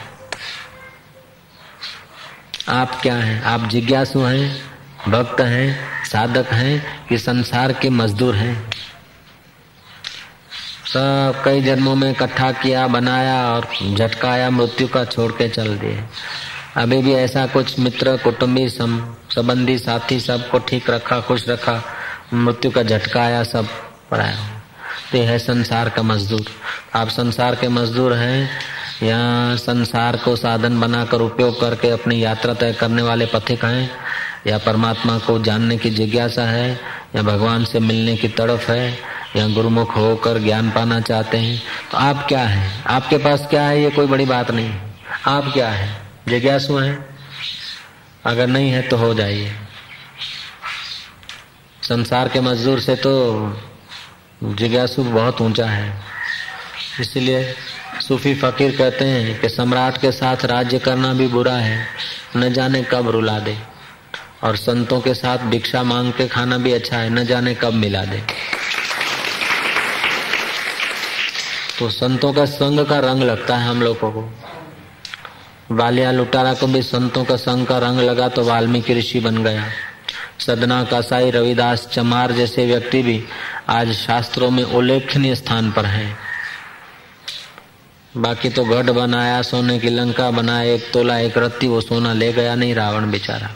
आप 2.69 3.01
क्या 3.03 3.15
हैं? 3.15 3.43
आप 3.43 3.69
जिज्ञासु 3.69 4.21
हैं, 4.21 4.63
भक्त 5.09 5.41
हैं, 5.41 5.79
साधक 6.05 6.47
हैं 6.53 7.07
कि 7.07 7.19
संसार 7.19 7.73
के 7.73 7.91
मजदूर 7.91 8.35
हैं? 8.35 8.71
सब 10.87 11.43
कई 11.45 11.63
जन्मों 11.63 11.95
में 11.95 12.11
इकट्ठा 12.11 12.53
किया, 12.53 12.87
बनाया 12.87 13.49
और 13.49 13.69
झटकाया, 13.95 14.51
मृत्यु 14.51 14.89
का 14.89 15.05
छोड़ 15.05 15.33
के 15.33 15.49
चल 15.49 15.79
दिए। 15.79 16.05
अभी 16.77 17.01
भी 17.03 17.13
ऐसा 17.13 17.47
कुछ 17.47 17.79
मित्र, 17.79 18.17
कुटुंबी 18.17 18.69
संबंधी 18.69 19.79
साथी 19.79 20.19
सबको 20.21 20.59
ठीक 20.59 20.89
रखा, 20.91 21.21
खुश 21.21 21.49
रखा, 21.49 21.83
मृत्यु 22.35 22.71
का 22.71 22.83
झटकाया 22.83 23.43
सब 23.45 23.67
पढ़ाया 24.11 24.37
तो 25.13 25.19
है 25.19 25.39
संसार 25.39 25.89
का 25.89 26.03
मजदूर। 26.03 26.47
आप 26.95 27.09
संसार 27.09 27.55
के 27.55 27.69
मजदूर 27.69 28.13
हैं, 28.13 28.49
या 29.03 29.57
संसार 29.57 30.17
को 30.17 30.37
साधन 30.37 30.81
बनाकर 30.81 31.21
उपयोग 31.21 31.61
करके 31.61 31.91
अपनी 31.91 32.23
यात्रा 32.25 32.55
तय 32.55 32.73
करने 32.73 33.03
वाले 33.03 33.27
पथिक 33.27 33.65
हैं, 33.65 33.91
या 34.47 34.59
परमात्मा 34.59 35.19
को 35.19 35.39
जानने 35.39 35.77
की 35.77 35.91
जिज्ञासा 35.91 36.45
है, 36.45 36.73
या 37.17 37.23
भगवान 37.23 37.65
से 37.65 37.81
मिलने 37.81 38.17
की 38.17 38.29
तड़फ 38.29 38.69
है, 38.71 38.93
या 39.37 39.49
गुरुमुख 39.49 39.97
होकर 39.97 40.39
ज्ञान 40.39 40.71
पाना 40.71 41.01
चाहते 41.01 41.39
हैं 41.39 41.63
तो 41.91 41.99
आप 41.99 42.27
क्या 42.29 42.41
हैं? 42.41 42.85
आपके 42.85 43.19
पास 43.19 43.47
क्या 43.51 43.63
है? 43.63 43.83
ये 43.83 43.91
कोई 43.91 44.07
बड़ी 44.07 44.25
बात 44.27 44.51
नहीं। 44.51 44.75
आप 45.27 45.53
क्या 45.55 45.69
है? 45.69 46.02
जिज्ञासु 46.29 46.77
हैं, 46.79 47.05
अगर 48.25 48.47
नहीं 48.47 48.71
है 48.71 48.83
तो 48.83 48.97
हो 48.97 49.13
जाइए। 49.15 49.53
संसार 51.83 52.29
के 52.29 52.41
मजदूर 52.41 52.81
से 52.81 52.95
तो 52.97 53.13
जिज्ञासु 54.45 55.05
बहुत 55.05 55.41
ऊँचा 55.41 55.67
है। 55.67 55.93
इसलिए 57.01 57.55
सूफी 58.01 58.35
फकीर 58.35 58.77
कहते 58.77 59.05
हैं 59.05 59.41
कि 59.41 59.49
सम्राट 59.49 60.01
के 60.01 60.13
साथ 60.13 60.45
राज्य 60.45 60.79
करना 60.79 61.13
भी 61.15 61.27
बुरा 61.29 61.55
है, 61.55 61.87
न 62.37 62.53
जाने 62.53 62.83
कब 62.83 63.09
रुला 63.09 63.39
दे, 63.39 63.57
और 64.45 64.57
संतों 64.57 65.01
के 65.01 65.15
साथ 65.15 65.39
भिक्षा 65.47 65.83
मांग 65.83 66.13
के 66.13 66.29
खाना 66.29 66.59
भी 66.59 66.73
अच्छा 66.73 66.97
है, 66.97 67.11
न 67.11 67.25
जाने 67.25 67.55
कब 67.55 67.75
मिला 67.75 68.05
दे। 68.05 68.23
तो 71.79 71.91
संतों 71.91 72.33
का 72.33 72.45
संग 72.45 72.87
का 72.87 72.99
रंग 73.01 73.23
लगता 73.23 73.57
है 73.57 73.69
हम 73.69 73.83
लोगों 73.83 74.11
को। 74.13 74.52
बालिया 75.73 76.11
लुटारा 76.11 76.55
को 76.55 76.67
भी 76.67 76.83
संतों 76.83 77.25
का 77.25 77.37
संग 77.37 77.67
का 77.67 77.79
रंग 77.79 77.99
लगा 77.99 78.29
तो 78.29 78.45
वाल्मीकि 78.45 78.95
ऋषि 78.95 79.21
बन 79.21 79.45
गया। 79.45 79.65
सदना 80.39 80.85
कासाई 80.85 81.31
रविदास 81.31 81.89
चमार 81.93 82.33
जैसे 82.33 82.67
व्यक्ति 82.67 83.03
भी 83.03 83.25
आज 83.69 83.93
शास्त्रों 83.93 84.51
में 84.51 84.65
उल्लेखनीय 84.65 85.35
स्थान 85.35 85.71
पर 85.73 85.85
हैं। 85.85 86.19
बाकी 88.17 88.49
तो 88.49 88.65
गढ़ 88.65 88.91
बनाया, 88.91 89.43
सोने 89.43 89.79
की 89.79 89.89
लंका 89.89 90.31
बनाया, 90.31 90.73
एक 90.73 90.91
तोला, 90.93 91.19
एक 91.19 91.39
रत्ती, 91.39 91.67
वो 91.67 91.81
सोना 91.81 92.13
ले 92.13 92.33
गया 92.33 92.55
नहीं 92.55 92.75
रावण 92.75 93.11
बेचारा। 93.11 93.51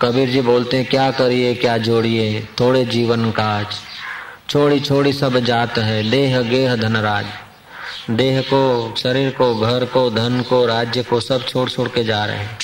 कबीर 0.00 0.28
जी 0.28 0.40
बोलते 0.40 0.76
हैं, 0.76 0.86
क्या 0.86 1.10
करिए, 1.10 1.54
क्या 1.54 1.78
जोड़िए? 1.78 2.48
थोड़े 2.60 2.84
जीवन 2.84 3.30
का 3.30 3.44
आज 3.44 3.66
छोड़ी 4.48 4.80
छोड़ी 4.80 5.12
सब 5.12 5.38
जात 5.38 5.78
है, 5.78 6.10
देह, 6.10 6.40
गेह, 6.40 6.76
धनराज। 6.76 7.26
देह 8.10 8.40
को, 8.40 8.94
शरीर 8.98 9.30
को, 9.30 9.54
घर 9.54 9.84
को, 9.84 10.10
धन 10.10 10.42
को, 10.42 10.66
राज्य 10.66 11.02
को, 11.02 11.20
सब 11.20 11.46
छोड़ 11.46 11.70
छोड़ 11.70 11.88
के 11.88 12.04
जा 12.04 12.24
रहे 12.24 12.36
हैं। 12.36 12.58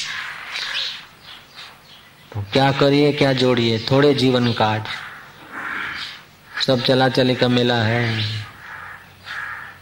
तो 2.35 2.45
क्या 2.53 2.73
करिए, 2.73 3.13
क्या 3.13 3.33
जोड़िए? 3.33 3.79
थोड़े 3.79 4.15
जीवन 4.15 4.53
काज 4.53 4.83
सब 6.67 6.83
चला 6.83 7.09
चली 7.09 7.35
का 7.35 7.49
मेला 7.49 7.75
है। 7.75 8.25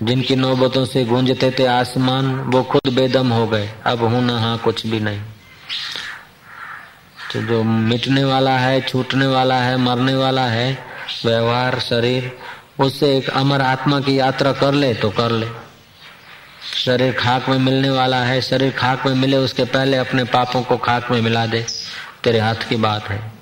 जिनकी 0.03 0.37
नौबतों 0.37 0.85
से 0.85 1.05
गूंजते 1.05 1.57
थे 1.59 1.67
आसमान, 1.67 2.35
वो 2.35 2.63
खुद 2.63 2.93
बेदम 2.93 3.33
हो 3.33 3.47
गए। 3.47 3.71
अब 3.87 4.03
हूँ 4.03 4.23
ना 4.23 4.41
हाँ 4.41 4.59
कुछ 4.59 4.87
भी 4.87 5.01
नहीं। 5.01 5.21
तो 7.33 7.43
जो 7.43 7.63
मिटने 7.63 8.25
वाला 8.25 8.59
है, 8.59 8.81
छूटने 8.81 9.27
वाला 9.27 9.61
है, 9.61 9.77
मरने 9.77 10.15
वाला 10.15 10.45
है, 10.45 10.87
व्यवहार, 11.25 11.81
शरीर 11.81 12.39
उससे 12.81 13.19
एक 13.19 13.29
अमर 13.29 13.61
आत्मा 13.61 14.01
की 14.01 14.19
यात्रा 14.19 14.53
कर 14.53 14.73
ले 14.73 14.95
तो 14.95 15.11
कर 15.11 15.31
ले। 15.31 15.47
शरीर 16.75 17.13
खाक 17.13 17.49
में 17.49 17.59
मिलने 17.59 17.91
वाला 17.91 18.17
है, 18.17 18.41
शरीर 18.41 18.71
खाक 18.71 19.07
में 19.07 19.15
मिले, 19.15 19.37
उसके 19.37 19.65
पहले 19.65 19.97
अपने 19.97 20.25
पापों 20.25 20.63
को 20.63 20.77
खाक 20.77 21.11
में 21.11 21.21
मिला 21.21 21.47
दे। 21.47 21.67
तेरे 22.25 22.39
हाथ 22.39 22.55
की 22.55 22.77
बात 22.77 23.09
है। 23.09 23.33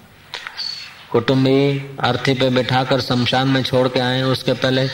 कुटुंबी 1.12 1.96
अर्थी 2.00 2.34
पे 2.34 2.50
बैठाकर 2.50 3.00
शमशान 3.00 3.48
में 3.48 3.62
छोड़ 3.62 3.88
के 3.88 4.00
आए, 4.00 4.22
उसके 4.22 4.52
पहले 4.52 4.88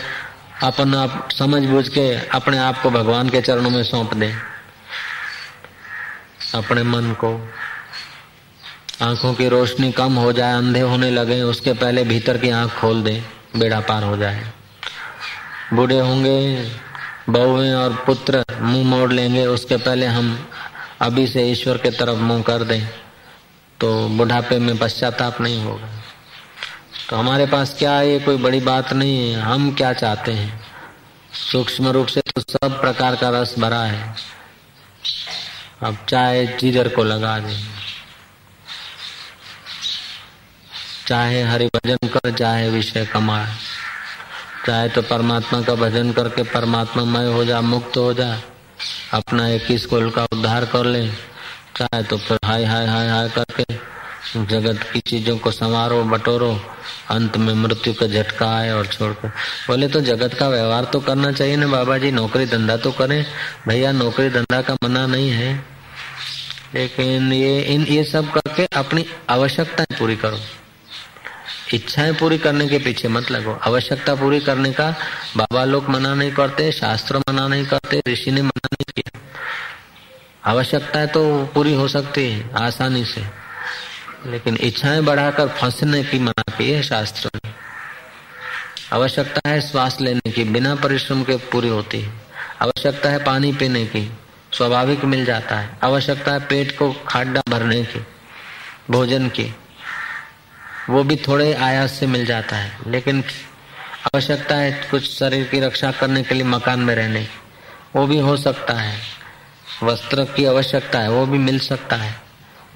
अपन 0.62 0.94
आप 0.94 1.28
समझ 1.38 1.62
बूझ 1.62 1.88
के 1.88 2.28
अपने 2.28 2.58
आप 2.58 2.82
को 2.82 2.90
भगवान 2.90 3.28
के 3.28 3.40
चरणों 3.40 3.70
में 3.70 3.84
सौंप 3.84 4.14
दे। 4.14 4.34
अपने 6.54 6.82
मन 6.82 7.04
को। 7.04 7.48
आँखों 9.02 9.34
की 9.34 9.48
रोशनी 9.48 9.92
कम 9.92 10.14
हो 10.14 10.32
जाए, 10.32 10.52
अंधे 10.52 10.80
होने 10.80 11.10
लगे, 11.10 11.42
उसके 11.42 11.72
पहले 11.72 12.04
भीतर 12.04 12.38
की 12.38 12.50
आँख 12.50 12.72
खोल 12.72 13.02
दे। 13.02 13.41
बेड़ा 13.56 13.80
पार 13.80 14.02
हो 14.02 14.16
जाए। 14.16 14.42
बूढ़े 15.72 15.98
होंगे 15.98 16.70
बहुएँ 17.28 17.72
और 17.74 17.94
पुत्र, 18.06 18.44
मुँह 18.60 18.84
मोड़ 18.86 19.12
लेंगे, 19.12 19.46
उसके 19.46 19.76
पहले 19.76 20.06
हम 20.06 20.48
अभी 21.00 21.26
से 21.26 21.42
ईश्वर 21.50 21.78
के 21.78 21.90
तरफ़ 21.90 22.18
मुँह 22.18 22.42
कर 22.42 22.64
दें 22.64 22.86
तो 23.80 24.08
बुढ़ापे 24.08 24.58
में 24.58 24.76
पश्चाताप 24.78 25.40
नहीं 25.40 25.62
होगा। 25.64 25.88
तो 27.10 27.16
हमारे 27.16 27.46
पास 27.46 27.74
क्या 27.78 27.92
है, 27.92 28.10
ये 28.10 28.18
कोई 28.18 28.36
बड़ी 28.36 28.60
बात 28.60 28.92
नहीं 28.92 29.32
है, 29.32 29.40
हम 29.40 29.74
क्या 29.74 29.92
चाहते 29.92 30.32
हैं? 30.32 30.60
सूक्ष्म 31.52 31.88
रूप 31.88 32.06
से 32.06 32.20
तो 32.20 32.40
सब 32.40 32.80
प्रकार 32.80 33.16
का 33.16 33.30
रस 33.30 33.54
भरा 33.58 33.82
है। 33.82 34.14
अब 35.82 35.96
चाहे 36.08 36.46
जिधर 36.46 36.88
को 36.88 37.04
लगा 37.04 37.38
दे। 37.38 37.56
चाहे 41.06 41.42
हरि 41.42 41.66
भजन 41.66 42.08
कर, 42.08 42.30
चाहे 42.30 42.70
विषय 42.70 43.06
कमाए 43.06 43.54
चाहे 44.66 44.88
तो 44.88 45.02
परमात्मा 45.02 45.60
का 45.62 45.74
भजन 45.74 46.12
करके 46.12 46.42
परमात्मा 46.42 47.04
मय 47.04 47.32
हो 47.32 47.44
जा, 47.44 47.60
मुक्त 47.60 47.96
हो 47.96 48.14
जा, 48.14 48.40
अपना 49.12 49.48
एक 49.48 49.62
ही 49.66 49.78
स्कूल 49.78 50.10
का 50.10 50.24
उद्धार 50.24 50.64
कर 50.64 50.84
ले। 50.84 51.08
चाहे 51.76 52.02
तो 52.02 52.16
फिर 52.16 52.38
हाय 52.44 52.64
हाय 52.64 52.86
हाय 52.86 53.08
हाय 53.08 53.28
करके 53.28 53.64
जगत 54.44 54.82
की 54.92 55.00
चीज़ों 55.00 55.38
को 55.38 55.50
संवारो, 55.50 56.04
बटोरो, 56.04 56.60
अंत 57.10 57.36
में 57.36 57.54
मृत्यु 57.54 57.94
का 57.94 58.06
झटका 58.06 58.56
आए 58.56 58.70
और 58.70 58.86
छोड़कर। 58.86 59.28
बोले 59.66 59.88
तो 59.88 60.00
जगत 60.00 60.34
का 60.34 60.48
व्यवहार 60.48 60.84
तो 60.84 61.00
करना 61.00 61.32
चाहिए 61.32 61.56
ना 61.56 61.66
बाबा 61.66 61.98
जी 61.98 62.10
नौकरी 62.10 62.46
धंधा 62.46 62.76
तो 62.76 62.92
करें। 62.92 63.26
भैया, 63.68 63.92
नौकरी 63.92 64.30
धंधा 64.30 64.62
का 64.62 64.74
मना 64.74 65.06
नहीं 65.06 65.30
है। 65.30 65.64
लेकिन 66.74 67.32
ये, 67.32 67.60
इन, 67.60 67.82
ये 67.82 68.04
सब 68.04 68.32
करके 68.32 68.66
अपनी 68.76 69.06
आवश्यकताएँ 69.30 69.98
पूरी 69.98 70.16
करो। 70.16 70.38
इच्छाएँ 71.72 72.12
पूरी 72.12 72.38
करने 72.38 72.66
के 72.68 72.78
पीछे 72.78 73.08
मत 73.08 73.30
लगो। 73.30 73.52
आवश्यकता 73.62 74.14
पूरी 74.14 74.40
करने 74.40 74.72
का 74.72 74.88
बाबा 75.36 75.64
लोग 75.64 75.88
मना 75.88 76.14
नहीं 76.14 76.32
करते, 76.32 76.70
शास्त्र 76.72 77.18
मना 77.18 77.46
नहीं 77.48 77.64
करते, 77.66 78.02
ऋषि 78.08 78.30
ने 78.30 78.42
मना 78.42 78.68
नहीं 78.72 78.92
किया। 78.92 79.20
आवश्यकताएँ 80.50 81.06
तो 81.06 81.22
पूरी 81.54 81.74
हो 81.74 81.86
सकती 81.88 82.28
है 82.30 82.50
आसानी 82.56 83.04
से, 83.04 83.24
लेकिन 84.26 84.56
इच्छाएँ 84.60 85.00
बढ़ाकर 85.00 85.48
फंसने 85.48 86.02
की 86.04 86.18
मना 86.18 86.56
की 86.58 86.70
है 86.70 86.82
शास्त्र 86.82 87.30
ने। 87.34 87.50
आवश्यकता 88.92 89.48
है 89.48 89.60
श्वास 89.60 90.00
लेने 90.00 90.30
की, 90.30 90.44
बिना 90.44 90.74
परिश्रम 90.74 91.22
के 91.22 91.36
पूरी 91.52 91.68
होती 91.68 92.00
है। 92.00 92.12
आवश्यकता 92.62 93.10
है 93.10 93.24
पानी 93.24 93.52
पीने 93.52 93.84
की, 93.86 94.10
स्वाभाविक 94.52 95.04
मिल 95.04 95.24
जाता 95.24 95.56
है। 95.56 95.78
आवश्यकता 95.84 96.32
है 96.32 96.40
पेट 96.40 96.78
को 96.78 96.92
खाड्डा 97.08 97.42
भरने 97.48 97.82
की, 97.84 98.06
भोजन 98.90 99.28
की। 99.28 99.54
वो 100.90 101.02
भी 101.04 101.16
थोड़े 101.18 101.52
आयास 101.54 101.92
से 101.92 102.06
मिल 102.06 102.24
जाता 102.26 102.56
है, 102.56 102.72
लेकिन 102.86 103.22
आवश्यकता 104.06 104.54
है 104.54 104.72
कुछ 104.90 105.10
शरीर 105.10 105.46
की 105.48 105.60
रक्षा 105.60 105.90
करने 105.90 106.22
के 106.22 106.34
लिए 106.34 106.44
मकान 106.44 106.80
में 106.80 106.94
रहने। 106.94 107.26
वो 107.96 108.06
भी 108.06 108.18
हो 108.18 108.36
सकता 108.36 108.74
है। 108.74 108.96
वस्त्र 109.82 110.24
की 110.36 110.44
आवश्यकता 110.44 110.98
है, 110.98 111.10
वो 111.10 111.26
भी 111.26 111.38
मिल 111.38 111.58
सकता 111.60 111.96
है। 111.96 112.14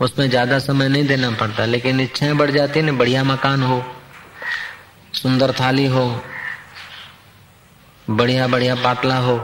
उसमें 0.00 0.28
ज़्यादा 0.30 0.58
समय 0.58 0.88
नहीं 0.88 1.06
देना 1.06 1.30
पड़ता, 1.30 1.64
लेकिन 1.64 2.00
इच्छाएँ 2.00 2.34
बढ़ 2.34 2.50
जाती 2.50 2.80
है 2.80 2.86
ना, 2.86 2.92
बढ़िया 2.92 3.24
मकान 3.24 3.62
हो, 3.62 3.82
सुंदर 5.14 5.52
थाली 5.52 5.86
हो 5.86 6.22
बढ़िया 8.06 8.46
बढ़िया 8.48 8.74
पाटला 8.74 9.16
हो, 9.18 9.36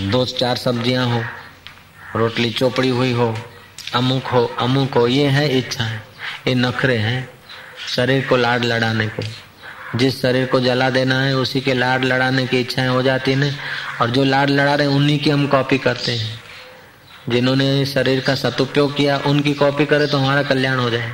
दो 0.00 0.24
चार 0.24 0.56
सब्ज़ियाँ 0.56 1.06
हो, 1.06 1.22
रोटली 2.16 2.50
चोपड़ी 2.50 2.88
हुई 2.88 3.12
हो, 3.12 3.34
अमुक 3.94 4.26
हो 4.26 4.44
अमुक 4.60 4.94
हो, 4.94 5.06
ये 5.08 5.28
है 5.28 5.48
इच्छा 5.58 5.84
है 5.84 6.02
ये 6.48 6.54
नखरे 6.54 6.96
हैं 6.96 7.28
शरीर 7.88 8.26
को 8.26 8.36
लाड 8.36 8.64
लड़ाने 8.64 9.06
को। 9.06 9.22
जिस 9.98 10.22
शरीर 10.22 10.46
को 10.46 10.60
जला 10.60 10.90
देना 10.90 11.20
है, 11.20 11.36
उसी 11.36 11.60
के 11.60 11.74
लाड 11.74 12.04
लड़ाने 12.04 12.46
की 12.46 12.60
इच्छाएँ 12.60 12.88
हो 12.88 13.02
जाती 13.02 13.32
है। 13.32 13.56
और 14.00 14.10
जो 14.10 14.24
लाड 14.24 14.50
लड़ा 14.50 14.74
रहे 14.74 14.86
उन्हीं 14.86 15.18
की 15.18 15.30
हम 15.30 15.46
कॉपी 15.46 15.78
करते 15.78 16.12
हैं। 16.12 16.40
जिन्होंने 17.28 17.86
शरीर 17.86 18.20
का 18.20 18.34
सदुपयोग 18.34 18.96
किया, 18.96 19.18
उनकी 19.26 19.54
कॉपी 19.54 19.86
करे 19.86 20.06
तो 20.06 20.18
हमारा 20.18 20.42
कल्याण 20.42 20.78
हो 20.78 20.90
जाए। 20.90 21.12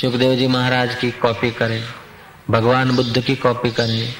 सुखदेव 0.00 0.34
जी 0.36 0.46
महाराज 0.46 0.94
की 0.94 1.10
कॉपी 1.10 1.50
करें, 1.50 1.84
भगवान 2.50 2.90
बुद्ध 2.90 3.20
की 3.20 3.36
कॉपी 3.36 3.70
करें, 3.70 4.14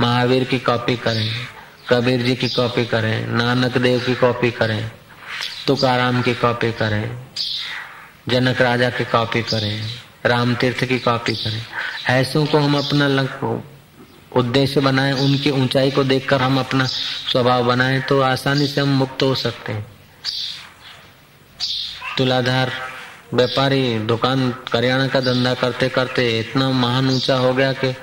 महावीर 0.00 0.44
की 0.44 0.58
कॉपी 0.58 0.96
करें, 0.96 1.30
कबीर 1.88 2.22
जी 2.22 2.34
की 2.34 2.48
कॉपी 2.48 2.84
करें, 2.84 3.26
नानक 3.26 3.78
देव 3.78 4.00
की 4.00 4.14
कॉपी 4.14 4.50
करें, 4.50 4.90
तुकाराम 5.66 6.22
की 6.22 6.34
कॉपी 6.34 6.72
करें। 6.72 7.16
जनक 8.28 8.60
राजा 8.60 8.90
की 8.90 9.04
कॉपी 9.04 9.42
करें, 9.42 9.82
राम 10.26 10.54
तीर्थ 10.54 10.84
की 10.84 10.98
कॉपी 10.98 11.34
करें। 11.34 11.62
ऐसों 12.10 12.44
को 12.46 12.58
हम 12.58 12.76
अपना 12.78 13.06
उद्देश्य 14.36 14.80
बनाए, 14.80 15.12
उनकी 15.12 15.50
ऊंचाई 15.50 15.90
को 15.90 16.04
देखकर 16.04 16.42
हम 16.42 16.58
अपना 16.58 16.86
स्वभाव 16.86 17.64
बनाए 17.64 18.00
तो 18.00 18.20
आसानी 18.20 18.66
से 18.66 18.80
हम 18.80 18.88
मुक्त 18.88 19.22
हो 19.22 19.34
सकते 19.34 19.72
हैं। 19.72 19.86
तुलाधार 22.18 22.72
व्यापारी 23.34 23.98
दुकान 23.98 24.50
करियाना 24.72 25.06
का 25.08 25.20
धंधा 25.20 25.54
करते 25.54 25.88
करते 25.88 26.28
इतना 26.40 26.70
महान 26.70 27.08
ऊँचा 27.10 27.36
हो 27.36 27.52
गया 27.54 27.72
कि 27.72 27.94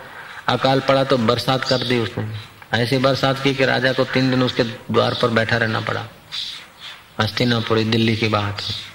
अकाल 0.47 0.79
पड़ा 0.79 1.03
तो 1.03 1.17
बरसात 1.19 1.63
कर 1.63 1.83
दी 1.83 1.99
उसने। 1.99 2.27
ऐसी 2.73 2.97
बरसात 2.97 3.43
की 3.43 3.53
कि 3.55 3.65
राजा 3.65 3.93
को 3.93 4.03
तीन 4.03 4.29
दिन 4.31 4.43
उसके 4.43 4.63
द्वार 4.63 5.13
पर 5.21 5.29
बैठा 5.29 5.57
रहना 5.57 5.79
पड़ा। 5.81 6.05
हस्तिनापुरी, 7.21 7.83
दिल्ली 7.83 8.15
की 8.15 8.27
बात 8.27 8.61
है। 8.61 8.94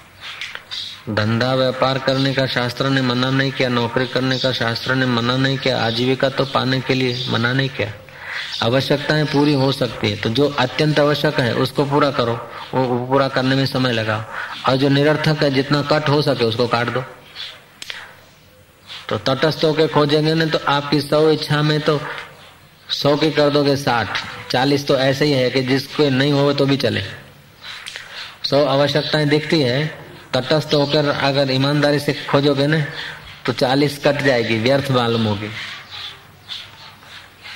धंधा 1.09 1.53
व्यापार 1.55 1.97
करने 1.97 2.33
का 2.33 2.45
शास्त्र 2.47 2.89
ने 2.89 3.01
मना 3.01 3.29
नहीं 3.29 3.51
किया, 3.51 3.69
नौकरी 3.69 4.05
करने 4.07 4.37
का 4.39 4.51
शास्त्र 4.51 4.95
ने 4.95 5.05
मना 5.05 5.35
नहीं 5.37 5.57
किया, 5.57 5.77
आजीविका 5.81 6.29
तो 6.29 6.45
पाने 6.45 6.79
के 6.81 6.93
लिए 6.93 7.25
मना 7.29 7.53
नहीं 7.53 7.69
किया। 7.69 7.93
आवश्यकताएँ 8.63 9.23
पूरी 9.25 9.53
हो 9.53 9.71
सकती 9.71 10.09
है 10.09 10.17
तो 10.17 10.29
जो 10.29 10.47
अत्यंत 10.59 10.99
आवश्यक 10.99 11.39
है, 11.39 11.53
उसको 11.55 11.85
पूरा 11.85 12.09
करो, 12.11 12.33
वो 12.73 13.05
पूरा 13.07 13.27
करने 13.27 13.55
में 13.55 13.65
समय 13.65 13.91
लगाओ। 13.91 14.23
और 14.69 14.75
जो 14.77 14.89
निरर्थक 14.89 15.43
है, 15.43 15.49
जितना 15.51 15.81
कट 15.81 16.09
हो 16.09 16.21
सके, 16.21 16.45
उसको 16.45 16.67
काट 16.67 16.89
दो। 16.89 17.03
तो 19.09 19.17
तटस्थ 19.17 19.63
होकर 19.65 19.87
खोजेंगे 19.87 20.33
ना 20.33 20.45
तो 20.45 20.59
आपकी 20.67 21.01
सौ 21.01 21.29
इच्छा 21.29 21.61
में 21.61 21.79
तो 21.81 21.99
सौ 22.91 23.15
की 23.15 23.31
कर 23.31 23.49
दोगे 23.49 23.75
साठ। 23.75 24.17
चालीस 24.51 24.87
तो 24.87 24.97
ऐसे 24.99 25.25
ही 25.25 25.31
है 25.31 25.49
कि 25.49 25.61
जिसको 25.63 26.09
नहीं 26.09 26.31
हो 26.31 26.53
तो 26.53 26.65
भी 26.65 26.77
चले। 26.77 27.03
सौ 28.43 28.63
आवश्यकताएँ 28.65 29.25
दिखती 29.25 29.61
है 29.61 29.79
तटस्थ 30.33 30.73
होकर 30.73 31.07
अगर 31.07 31.51
ईमानदारी 31.51 31.99
से 31.99 32.13
खोजोगे 32.29 32.67
ना 32.67 32.85
तो 33.45 33.53
चालीस 33.53 33.97
कट 33.97 34.21
जाएगी, 34.21 34.57
व्यर्थ 34.59 34.91
मालूम 34.91 35.25
होगी। 35.25 35.49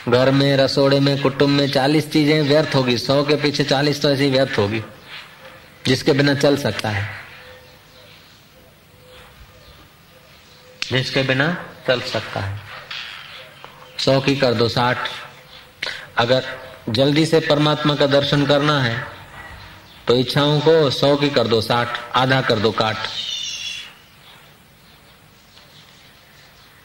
घर 0.10 0.32
में, 0.32 0.56
रसोड़े 0.58 1.00
में, 1.00 1.22
कुटुंब 1.22 1.50
में 1.50 1.68
चालीस 1.72 2.12
चीज़ें 2.12 2.42
व्यर्थ 2.42 2.76
होगी। 2.76 2.98
सौ 2.98 3.24
के 3.24 3.36
पीछे 3.36 3.64
चालीस 3.64 4.02
तो 4.02 4.10
ऐसी 4.10 4.30
व्यर्थ 4.30 4.58
होगी, 4.58 4.82
जिसके 5.88 6.14
बिना 6.14 6.34
चल 6.34 6.58
सकता 6.58 6.90
है। 6.90 7.10
जिसके 10.92 11.24
बिना 11.24 11.48
चल 11.88 12.02
सकता 12.02 12.40
है। 12.40 12.60
सौ 14.00 14.20
की 14.22 14.36
कर 14.36 14.54
दो 14.54 14.68
साठ। 14.70 15.10
अगर 16.18 16.46
जल्दी 16.90 17.26
से 17.26 17.40
परमात्मा 17.40 17.96
का 17.96 18.08
दर्शन 18.08 18.46
करना 18.46 18.80
है 18.82 19.15
तो 20.08 20.16
इच्छाओं 20.16 20.60
को 20.60 20.90
सौ 20.90 21.16
की 21.16 21.30
कर 21.30 21.48
दो 21.48 21.62
साठ, 21.62 22.16
आधा 22.16 22.42
कर 22.42 22.56
दो 22.56 22.72
काट। 22.72 22.98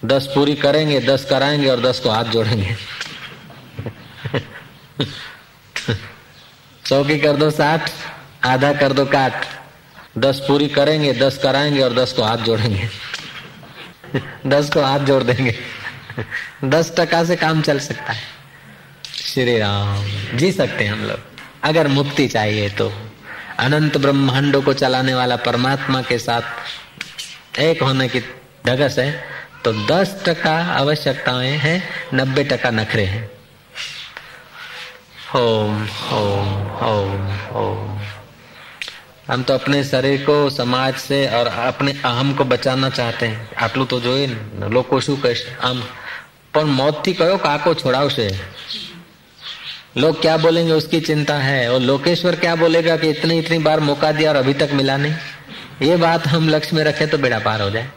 दस 0.05 0.27
पूरी 0.35 0.55
करेंगे, 0.55 1.01
दस 1.01 1.25
कराएँगे 1.25 1.69
और 1.69 1.81
दस 1.81 2.01
को 2.01 2.11
हाथ 2.11 2.25
जोड़ेंगे। 2.25 2.77
सौ 6.89 7.05
की 7.05 7.19
कर 7.19 7.33
दो 7.33 7.51
साठ, 7.51 7.91
आधा 8.45 8.73
कर 8.73 8.93
दो 8.93 9.05
काट। 9.05 9.47
दस 10.19 10.43
पूरी 10.49 10.69
करेंगे, 10.69 11.13
दस 11.13 11.39
कराएँगे 11.43 11.83
और 11.83 11.95
दस 11.95 12.13
को 12.13 12.23
हाथ 12.23 12.37
जोड़ेंगे। 12.37 12.89
दस 14.47 14.71
को 14.75 14.83
हाथ 14.83 15.01
जोड़ 15.01 15.23
देंगे। 15.23 15.59
दस 16.65 16.93
टका 16.99 17.25
से 17.25 17.37
काम 17.37 17.63
चल 17.63 17.79
सकता 17.79 18.13
है। 18.13 18.23
श्री 19.15 19.59
राम। 19.59 20.07
जी 20.39 20.53
सकते 20.53 20.85
हैं 20.85 20.93
हम 20.93 21.05
लोग। 21.05 21.21
अगर 21.63 21.89
मुक्ति 21.89 22.29
चाहिए 22.29 22.71
तो। 22.71 23.10
अनंत 23.60 23.98
ब्रह्मांडों 23.98 24.62
को 24.62 24.74
चलाने 24.76 25.14
वाला 25.14 25.36
परमात्मा 25.44 26.02
के 26.04 26.18
साथ 26.20 27.60
एक 27.60 27.84
होने 27.84 28.08
की 28.10 28.20
ढगस 28.66 29.00
है 29.00 29.12
तो 29.66 29.74
दस 29.86 30.16
टका 30.26 30.58
आवश्यकताएं 30.74 31.58
हैं 31.60 31.78
नब्बे 32.14 32.44
टका 32.46 32.72
नखरे 32.74 33.06
हैं 33.06 33.24
ओम 35.36 35.82
ओम 36.14 36.50
ओम 36.86 37.30
ओम 37.58 37.96
हम 39.30 39.44
तो 39.44 39.54
अपने 39.54 39.84
शरीर 39.84 40.22
को 40.24 40.36
समाज 40.52 40.96
से 40.98 41.26
और 41.30 41.48
अपने 41.48 41.92
अहम 42.06 42.34
को 42.34 42.44
बचाना 42.46 42.90
चाहते 42.92 43.28
हैं 43.28 43.48
આટલું 43.58 43.88
તો 43.88 44.00
જોઈએ 44.00 44.28
ને 44.60 44.70
લોકો 44.70 45.00
શું 45.02 45.16
કહેશે 45.18 45.46
આમ 45.62 45.82
પણ 46.54 46.68
मौत 46.74 47.02
थी 47.06 47.14
कहो 47.16 47.38
काको 47.40 47.74
છોડાવશે 47.76 48.28
लोग 49.97 50.21
क्या 50.21 50.37
बोलेंगे 50.37 50.73
उसकी 50.73 51.01
चिंता 51.01 51.35
है? 51.35 51.73
और 51.73 51.81
लोकेश्वर 51.81 52.37
क्या 52.37 52.55
बोलेगा 52.57 52.97
कि 52.97 53.09
इतनी 53.09 53.39
इतनी 53.39 53.59
बार 53.59 53.81
मौका 53.81 54.13
दिया 54.13 54.31
और 54.31 54.37
अभी 54.37 54.55
तक 54.55 54.71
मिला 54.73 54.97
नहीं? 54.97 55.15
ये 55.83 55.97
बात 55.97 56.27
हम 56.27 56.49
लक्ष्य 56.49 56.77
में 56.77 56.85
रखें 56.85 57.09
तो 57.11 57.19
बेड़ा 57.19 57.39
पार 57.39 57.63
हो 57.63 57.71
जाए। 57.71 57.91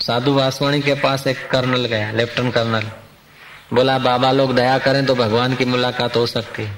साधु 0.00 0.34
वासवाणी 0.34 0.80
के 0.80 0.94
पास 0.94 1.26
एक 1.26 1.50
कर्नल 1.50 1.84
गया 1.84 2.12
लेफ्टिनेंट 2.12 2.54
कर्नल। 2.54 2.90
बोला, 3.72 3.98
बाबा 3.98 4.32
लोग 4.32 4.54
दया 4.54 4.78
करें 4.78 5.06
तो 5.06 5.14
भगवान 5.14 5.54
की 5.54 5.64
मुलाकात 5.64 6.16
हो 6.16 6.26
सकती 6.26 6.62
है। 6.62 6.76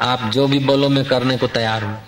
आप 0.00 0.30
जो 0.30 0.46
भी 0.46 0.58
बोलो, 0.58 0.88
मैं 0.88 1.04
करने 1.04 1.36
को 1.36 1.46
तैयार 1.46 1.84
हूँ। 1.84 2.02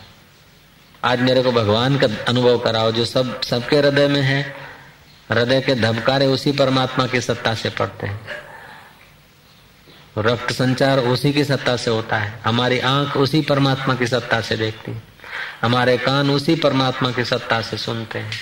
आज 1.05 1.21
मेरे 1.21 1.43
को 1.43 1.53
भगवान 1.53 1.99
का 1.99 2.07
अनुभव 2.29 2.59
कराओ, 2.59 2.93
जो 2.93 3.05
सब, 3.05 3.43
सबके 3.43 3.77
हृदय 3.77 4.09
में 4.09 4.23
है। 4.23 4.66
हृदय 5.31 5.61
के 5.61 5.75
धबकारे 5.75 6.27
उसी 6.27 6.53
परमात्मा 6.53 7.07
की 7.07 7.21
सत्ता 7.21 7.55
से 7.55 7.71
पड़ते 7.71 8.07
हैं। 8.07 8.21
रक्त 10.19 10.53
संचार 10.53 10.99
उसी 10.99 11.33
की 11.33 11.45
सत्ता 11.45 11.77
से 11.77 11.91
होता 11.91 12.19
है। 12.19 12.41
हमारी 12.45 12.79
आँख 12.79 13.17
उसी 13.17 13.41
परमात्मा 13.41 13.95
की 13.95 14.07
सत्ता 14.07 14.41
से 14.41 14.57
देखती 14.57 14.93
है। 14.93 15.03
हमारे 15.63 15.99
कान 15.99 16.31
उसी 16.31 16.55
परमात्मा 16.55 17.11
की 17.11 17.25
सत्ता 17.25 17.61
से 17.61 17.77
सुनते 17.77 18.19
हैं। 18.19 18.33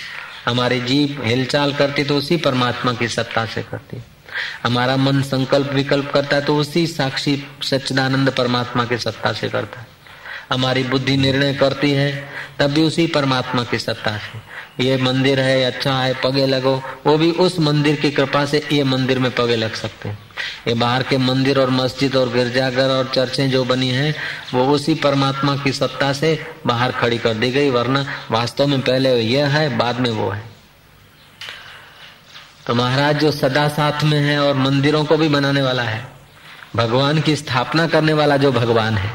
हमारी 0.45 0.81
जीप 0.81 1.21
हिलचाल 1.23 1.73
करती 1.73 2.03
तो 2.03 2.17
उसी 2.17 2.37
परमात्मा 2.37 2.93
की 2.93 3.07
सत्ता 3.07 3.45
से 3.45 3.63
करती 3.63 4.03
हमारा 4.63 4.95
मन 4.95 5.21
संकल्प 5.21 5.67
विकल्प 5.67 6.11
करता 6.13 6.35
है 6.35 6.45
तो 6.45 6.57
उसी 6.57 6.87
साक्षी 6.87 7.47
सच्चिदानंद 7.63 8.29
परमात्मा 8.29 8.85
की 8.85 8.97
सत्ता 8.97 9.33
से 9.33 9.49
करता 9.49 9.79
है। 9.79 9.87
हमारी 10.51 10.83
बुद्धि 10.83 11.17
निर्णय 11.17 11.53
करती 11.53 11.91
है, 11.91 12.29
तब 12.59 12.71
भी 12.71 12.81
उसी 12.83 13.07
परमात्मा 13.07 13.63
की 13.63 13.79
सत्ता 13.79 14.17
से। 14.17 14.54
ये 14.79 14.97
मंदिर 14.97 15.39
है 15.39 15.63
अच्छा 15.63 15.93
है, 15.93 16.13
पगे 16.13 16.45
लगो। 16.45 16.81
वो 17.05 17.17
भी 17.17 17.31
उस 17.31 17.59
मंदिर 17.59 17.95
की 17.95 18.11
कृपा 18.11 18.45
से 18.45 18.67
ये 18.71 18.83
मंदिर 18.83 19.19
में 19.19 19.31
पगे 19.31 19.55
लग 19.55 19.73
सकते 19.73 20.09
हैं। 20.09 20.17
ये 20.67 20.73
बाहर 20.73 21.03
के 21.03 21.17
मंदिर 21.17 21.59
और 21.59 21.69
मस्जिद 21.69 22.15
और 22.15 22.29
गिरजाघर 22.29 22.89
और 22.89 23.11
चर्चें 23.15 23.49
जो 23.49 23.63
बनी 23.65 23.89
हैं, 23.89 24.15
वो 24.53 24.65
उसी 24.67 24.95
परमात्मा 24.95 25.55
की 25.57 25.71
सत्ता 25.71 26.13
से 26.13 26.39
बाहर 26.65 26.91
खड़ी 26.91 27.17
कर 27.17 27.33
दी 27.33 27.51
गई, 27.51 27.69
वरना 27.69 28.05
वास्तव 28.31 28.67
में 28.67 28.81
पहले 28.81 29.15
यह 29.15 29.47
है, 29.47 29.77
बाद 29.77 29.99
में 29.99 30.09
वो 30.09 30.29
है। 30.29 30.43
तो 32.67 32.75
महाराज, 32.75 33.19
जो 33.19 33.31
सदा 33.31 33.67
साथ 33.67 34.03
में 34.03 34.19
है 34.19 34.39
और 34.39 34.55
मंदिरों 34.55 35.05
को 35.05 35.17
भी 35.17 35.27
बनाने 35.27 35.61
वाला 35.61 35.83
है, 35.83 36.07
भगवान 36.75 37.21
की 37.21 37.35
स्थापना 37.35 37.87
करने 37.87 38.13
वाला 38.13 38.37
जो 38.37 38.51
भगवान 38.51 38.97
है 38.97 39.11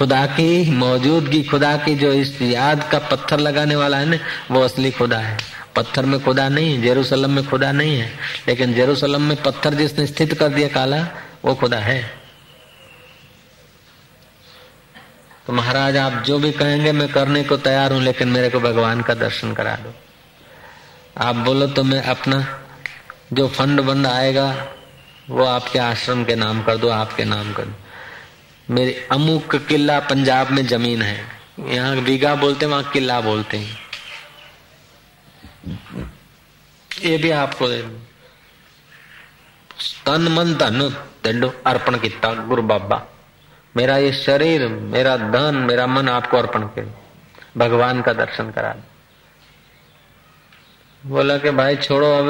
खुदा 0.00 0.26
की, 0.26 0.70
मौजूदगी 0.70 1.42
खुदा 1.42 1.76
की, 1.76 1.94
जो 1.94 2.12
इस 2.12 2.42
याद 2.42 2.88
का 2.92 2.98
पत्थर 2.98 3.40
लगाने 3.40 3.76
वाला 3.76 3.96
है 3.96 4.04
ना, 4.06 4.18
वो 4.50 4.60
असली 4.60 4.90
खुदा 4.90 5.18
है। 5.18 5.38
पत्थर 5.76 6.06
में 6.06 6.24
खुदा 6.24 6.48
नहीं 6.48 6.76
है 6.76 6.82
जेरूसलम 6.82 7.30
में 7.30 7.48
खुदा 7.48 7.72
नहीं 7.72 8.00
है। 8.00 8.12
लेकिन 8.48 8.74
जेरूसलम 8.74 9.22
में 9.22 9.42
पत्थर 9.42 9.74
जिसने 9.74 10.06
स्थित 10.06 10.34
कर 10.34 10.48
दिया 10.48 10.68
काला, 10.68 11.08
वो 11.44 11.54
खुदा 11.54 11.76
है। 11.76 12.10
तो 15.46 15.52
महाराज, 15.52 15.96
आप 15.96 16.12
जो 16.12 16.38
भी 16.38 16.52
कहेंगे, 16.52 16.92
मैं 16.92 17.08
करने 17.08 17.44
को 17.44 17.56
तैयार 17.56 17.92
हूँ, 17.92 18.02
लेकिन 18.02 18.28
मेरे 18.28 18.48
को 18.48 18.60
भगवान 18.60 19.00
का 19.00 19.14
दर्शन 19.14 19.52
करा 19.52 19.76
दो। 19.76 19.94
आप 21.18 21.36
बोलो 21.36 21.66
तो 21.66 21.82
मैं 21.82 22.02
अपना 22.02 22.60
जो 23.32 23.48
फंड 23.48 23.80
बंद 23.80 24.06
आएगा, 24.06 24.66
वो 25.30 25.44
आपके 25.44 25.78
आश्रम 25.78 26.24
के 26.24 26.34
नाम 26.34 26.62
कर 26.62 26.76
दो, 26.76 26.88
आपके 26.88 27.24
नाम 27.24 27.52
कर 27.52 27.62
दो। 27.62 27.89
मेरे 28.70 29.08
अमुक 29.12 29.56
किला 29.56 29.98
पंजाब 30.00 30.50
में 30.50 30.66
ज़मीन 30.66 31.02
है। 31.02 31.24
यहाँ 31.68 31.96
बीघा 31.96 32.34
बोलते 32.34 32.66
वहाँ 32.66 32.90
किला 32.92 33.20
बोलते 33.20 33.56
हैं। 33.56 33.78
ये 37.04 37.16
भी 37.18 37.30
आपको 37.30 37.68
तन 40.06 40.28
मन 40.28 40.54
धन 40.54 40.80
दंडो 41.24 41.52
अर्पण 41.66 41.98
किया 41.98 42.32
गुरु 42.46 42.62
बाबा। 42.62 43.06
मेरा 43.76 43.96
ये 43.96 44.12
शरीर, 44.12 44.66
मेरा 44.68 45.16
धन, 45.16 45.54
मेरा 45.68 45.86
मन 45.86 46.08
आपको 46.08 46.36
अर्पण 46.36 46.62
कर। 46.68 46.94
भगवान 47.56 48.02
का 48.02 48.12
दर्शन 48.12 48.50
करा 48.50 48.72
दो। 48.72 48.89
बोला 51.04 51.36
कि 51.38 51.50
भाई 51.50 51.76
छोड़ो, 51.76 52.06
अब 52.08 52.26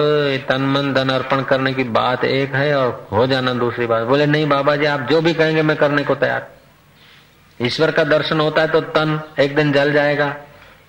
तन 0.48 0.62
मन 0.62 0.92
धन 0.94 1.08
अर्पण 1.08 1.42
करने 1.42 1.72
की 1.74 1.84
बात 1.84 2.24
एक 2.24 2.54
है 2.54 2.74
और 2.76 3.08
हो 3.12 3.26
जाना 3.26 3.52
दूसरी 3.54 3.86
बात। 3.86 4.06
बोले, 4.06 4.26
नहीं 4.26 4.46
बाबा 4.48 4.76
जी, 4.76 4.84
आप 4.84 5.00
जो 5.00 5.20
भी 5.20 5.32
कहेंगे, 5.34 5.62
मैं 5.62 5.76
करने 5.76 6.04
को 6.04 6.14
तैयार 6.14 6.48
ईश्वर 7.60 7.90
का 7.90 8.04
दर्शन 8.04 8.40
होता 8.40 8.62
है 8.62 8.68
तो 8.68 8.80
तन 8.80 9.20
एक 9.38 9.56
दिन 9.56 9.72
जल 9.72 9.92
जाएगा। 9.92 10.34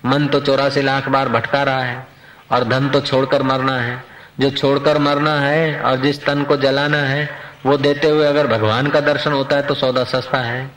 मन 0.06 0.28
तो 0.28 0.40
चौरासी 0.40 0.82
लाख 0.82 1.10
बार 1.10 1.30
भटका 1.30 1.64
रहा 1.64 1.84
है 1.84 2.08
और 2.52 2.64
धन 2.64 2.90
तो 2.90 3.02
छोड़कर 3.02 3.44
मरना 3.44 3.78
है। 3.78 4.04
जो 4.40 4.50
छोड़कर 4.52 4.98
मरना 4.98 5.36
है 5.40 5.82
और 5.82 6.00
जिस 6.02 6.24
तन 6.26 6.44
को 6.44 6.58
जलाना 6.58 6.98
है, 6.98 7.30
वो 7.66 7.78
देते 7.78 8.10
हुए 8.10 8.26
अगर 8.26 8.48
भगवान 8.48 8.88
का 8.88 9.00
दर्शन 9.02 9.32
होता 9.32 9.56
है 9.56 9.68
तो 9.68 9.74
सौदा 9.74 10.04
सस्ता 10.06 10.38
है। 10.38 10.70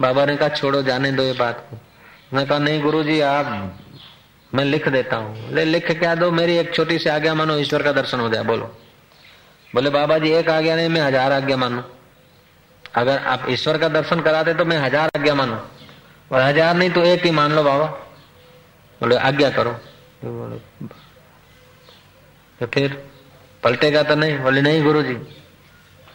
बाबा 0.00 0.24
ने 0.24 0.36
कहा, 0.36 0.48
छोड़ो, 0.50 0.82
जाने 0.82 1.12
दो 1.12 1.22
ये 1.22 1.32
बात 1.32 1.66
को। 1.70 1.78
मैं 2.32 2.46
कहा, 2.46 2.58
नहीं 2.58 2.82
गुरु 2.82 3.02
जी 3.02 3.20
आप 3.20 3.76
मैं 4.52 4.64
लिख 4.64 4.88
देता 4.88 5.16
हूँ। 5.16 5.52
ले, 5.52 5.64
लिख 5.64 5.90
क्या 5.90 6.14
दो, 6.14 6.30
मेरी 6.30 6.56
एक 6.56 6.74
छोटी 6.74 6.98
सी 6.98 7.08
आज्ञा 7.08 7.34
मानो, 7.34 7.56
ईश्वर 7.58 7.82
का 7.82 7.92
दर्शन 7.92 8.20
हो 8.20 8.28
जाए, 8.28 8.44
बोलो। 8.44 8.64
बोले, 9.68 9.90
बाबा 9.90 10.18
जी, 10.18 10.30
एक 10.30 10.48
आज्ञा 10.50 10.76
नहीं, 10.76 10.88
मैं 10.88 11.00
हज़ार 11.00 11.32
आज्ञा 11.32 11.56
मानू। 11.56 11.82
अगर 12.94 13.18
आप 13.18 13.44
ईश्वर 13.48 13.78
का 13.78 13.88
दर्शन 13.88 14.20
कराते 14.20 14.54
तो 14.54 14.64
मैं 14.64 14.78
हज़ार 14.78 15.10
आज्ञा 15.16 15.34
मानो। 15.34 15.60
और 16.30 16.40
हज़ार 16.40 16.74
नहीं 16.74 16.90
तो 16.90 17.02
एक 17.04 17.24
ही 17.24 17.30
मान 17.30 17.52
लो, 17.52 17.62
बाबा। 17.62 17.86
बोले, 19.00 19.16
आज्ञा 19.16 19.50
करो। 19.50 19.70
बोले 20.24 20.58
तो 22.58 22.66
फिर 22.66 23.02
पलटेगा 23.62 24.02
तो 24.02 24.14
नहीं। 24.14 24.38
बोले, 24.38 24.62
नहीं 24.62 24.82
गुरु 24.82 25.02
जी 25.02 25.16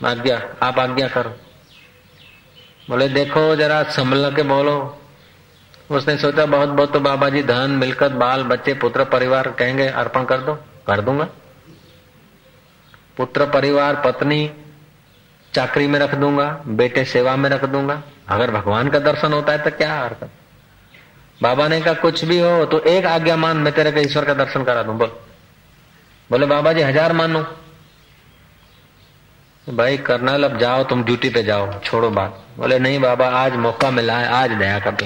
आज्ञा, 0.06 0.42
आप 0.64 0.80
आज्ञा 0.80 1.08
करो। 1.08 1.30
बोले, 2.90 3.08
देखो, 3.10 3.56
जरा 3.56 3.82
संभल 3.92 4.34
के 4.36 4.44
बोलो। 4.44 4.78
उसने 5.90 6.18
सोचा, 6.18 6.46
बहुत 6.46 6.70
बहुत 6.70 6.94
तो 6.94 7.00
बाबा 7.00 7.30
जी 7.30 7.42
धन, 7.44 7.72
मिलकत, 7.72 8.12
बाल, 8.14 8.44
बच्चे, 8.46 8.74
पुत्र, 8.76 9.04
परिवार 9.06 9.50
कहेंगे, 9.52 9.88
अर्पण 9.88 10.24
कर 10.26 10.40
दो, 10.40 10.54
कर 10.88 11.02
दूँगा। 11.02 11.28
पुत्र, 13.18 13.46
परिवार, 13.50 13.96
पत्नी, 14.06 14.50
चाकरी 15.54 15.88
में 15.88 16.00
रख 16.00 16.16
दूँगा, 16.16 16.48
बेटे 16.68 17.04
सेवा 17.06 17.36
में 17.36 17.50
रख 17.50 17.66
दूँगा। 17.66 18.02
अगर 18.30 18.52
भगवान 18.52 18.90
का 18.90 19.00
दर्शन 19.02 19.34
होता 19.34 19.52
है 19.52 19.58
तो 19.60 19.72
क्या 19.72 19.94
हरकत 19.94 20.30
बाबा 21.40 21.68
ने 21.68 21.80
कहा, 21.82 21.94
कुछ 21.94 22.24
भी 22.26 22.40
हो 22.40 22.66
तो 22.66 22.80
एक 22.82 23.06
आज्ञा 23.06 23.36
मान, 23.38 23.58
मैं 23.58 23.74
तेरे 23.74 23.92
को 23.92 24.00
ईश्वर 24.00 24.26
का 24.26 24.34
दर्शन 24.36 24.64
करा 24.64 24.84
दूँ, 24.84 24.98
बोल। 24.98 25.12
बोले 26.30 26.46
बाबा 26.46 26.74
जी 26.74 26.82
हज़ार 26.82 27.14
मानो। 27.14 27.42
भाई, 29.68 29.98
कर्नल, 30.00 30.44
अब 30.44 30.58
जाओ, 30.58 30.84
तुम 30.84 31.04
ड्यूटी 31.04 31.30
पे 31.30 31.44
जाओ, 31.44 31.80
छोड़ो 31.80 32.10
बात। 32.12 32.45
बोले, 32.56 32.78
नहीं 32.80 33.00
बाबा, 33.00 33.28
आज 33.28 33.56
मौका 33.58 33.90
मिला 33.92 34.18
है, 34.18 34.28
आज 34.28 34.52
दया 34.52 34.80
कर 34.80 34.92
दो। 34.92 35.06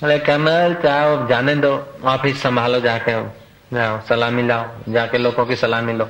बोले 0.00 0.18
कर्नल 0.18 0.74
चाहो 0.82 1.26
जाने 1.28 1.54
दो, 1.56 1.72
ऑफ़िस 2.04 2.42
संभालो 2.42 2.80
जाके, 2.80 3.12
जाओ, 3.72 4.00
सलामी 4.00 4.42
लाओ, 4.42 4.64
जाके 4.88 5.18
लोगों 5.18 5.46
की 5.46 5.56
सलामी 5.56 5.92
लो, 5.92 6.08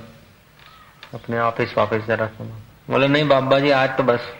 अपने 1.14 1.38
ऑफ़िस 1.40 1.74
वाफिस 1.78 2.06
जरा 2.06 2.26
सुनो। 2.28 2.54
बोले, 2.90 3.08
नहीं 3.08 3.28
बाबा 3.28 3.58
जी, 3.58 3.70
आज 3.72 3.96
तो 3.96 4.02
बस। 4.02 4.32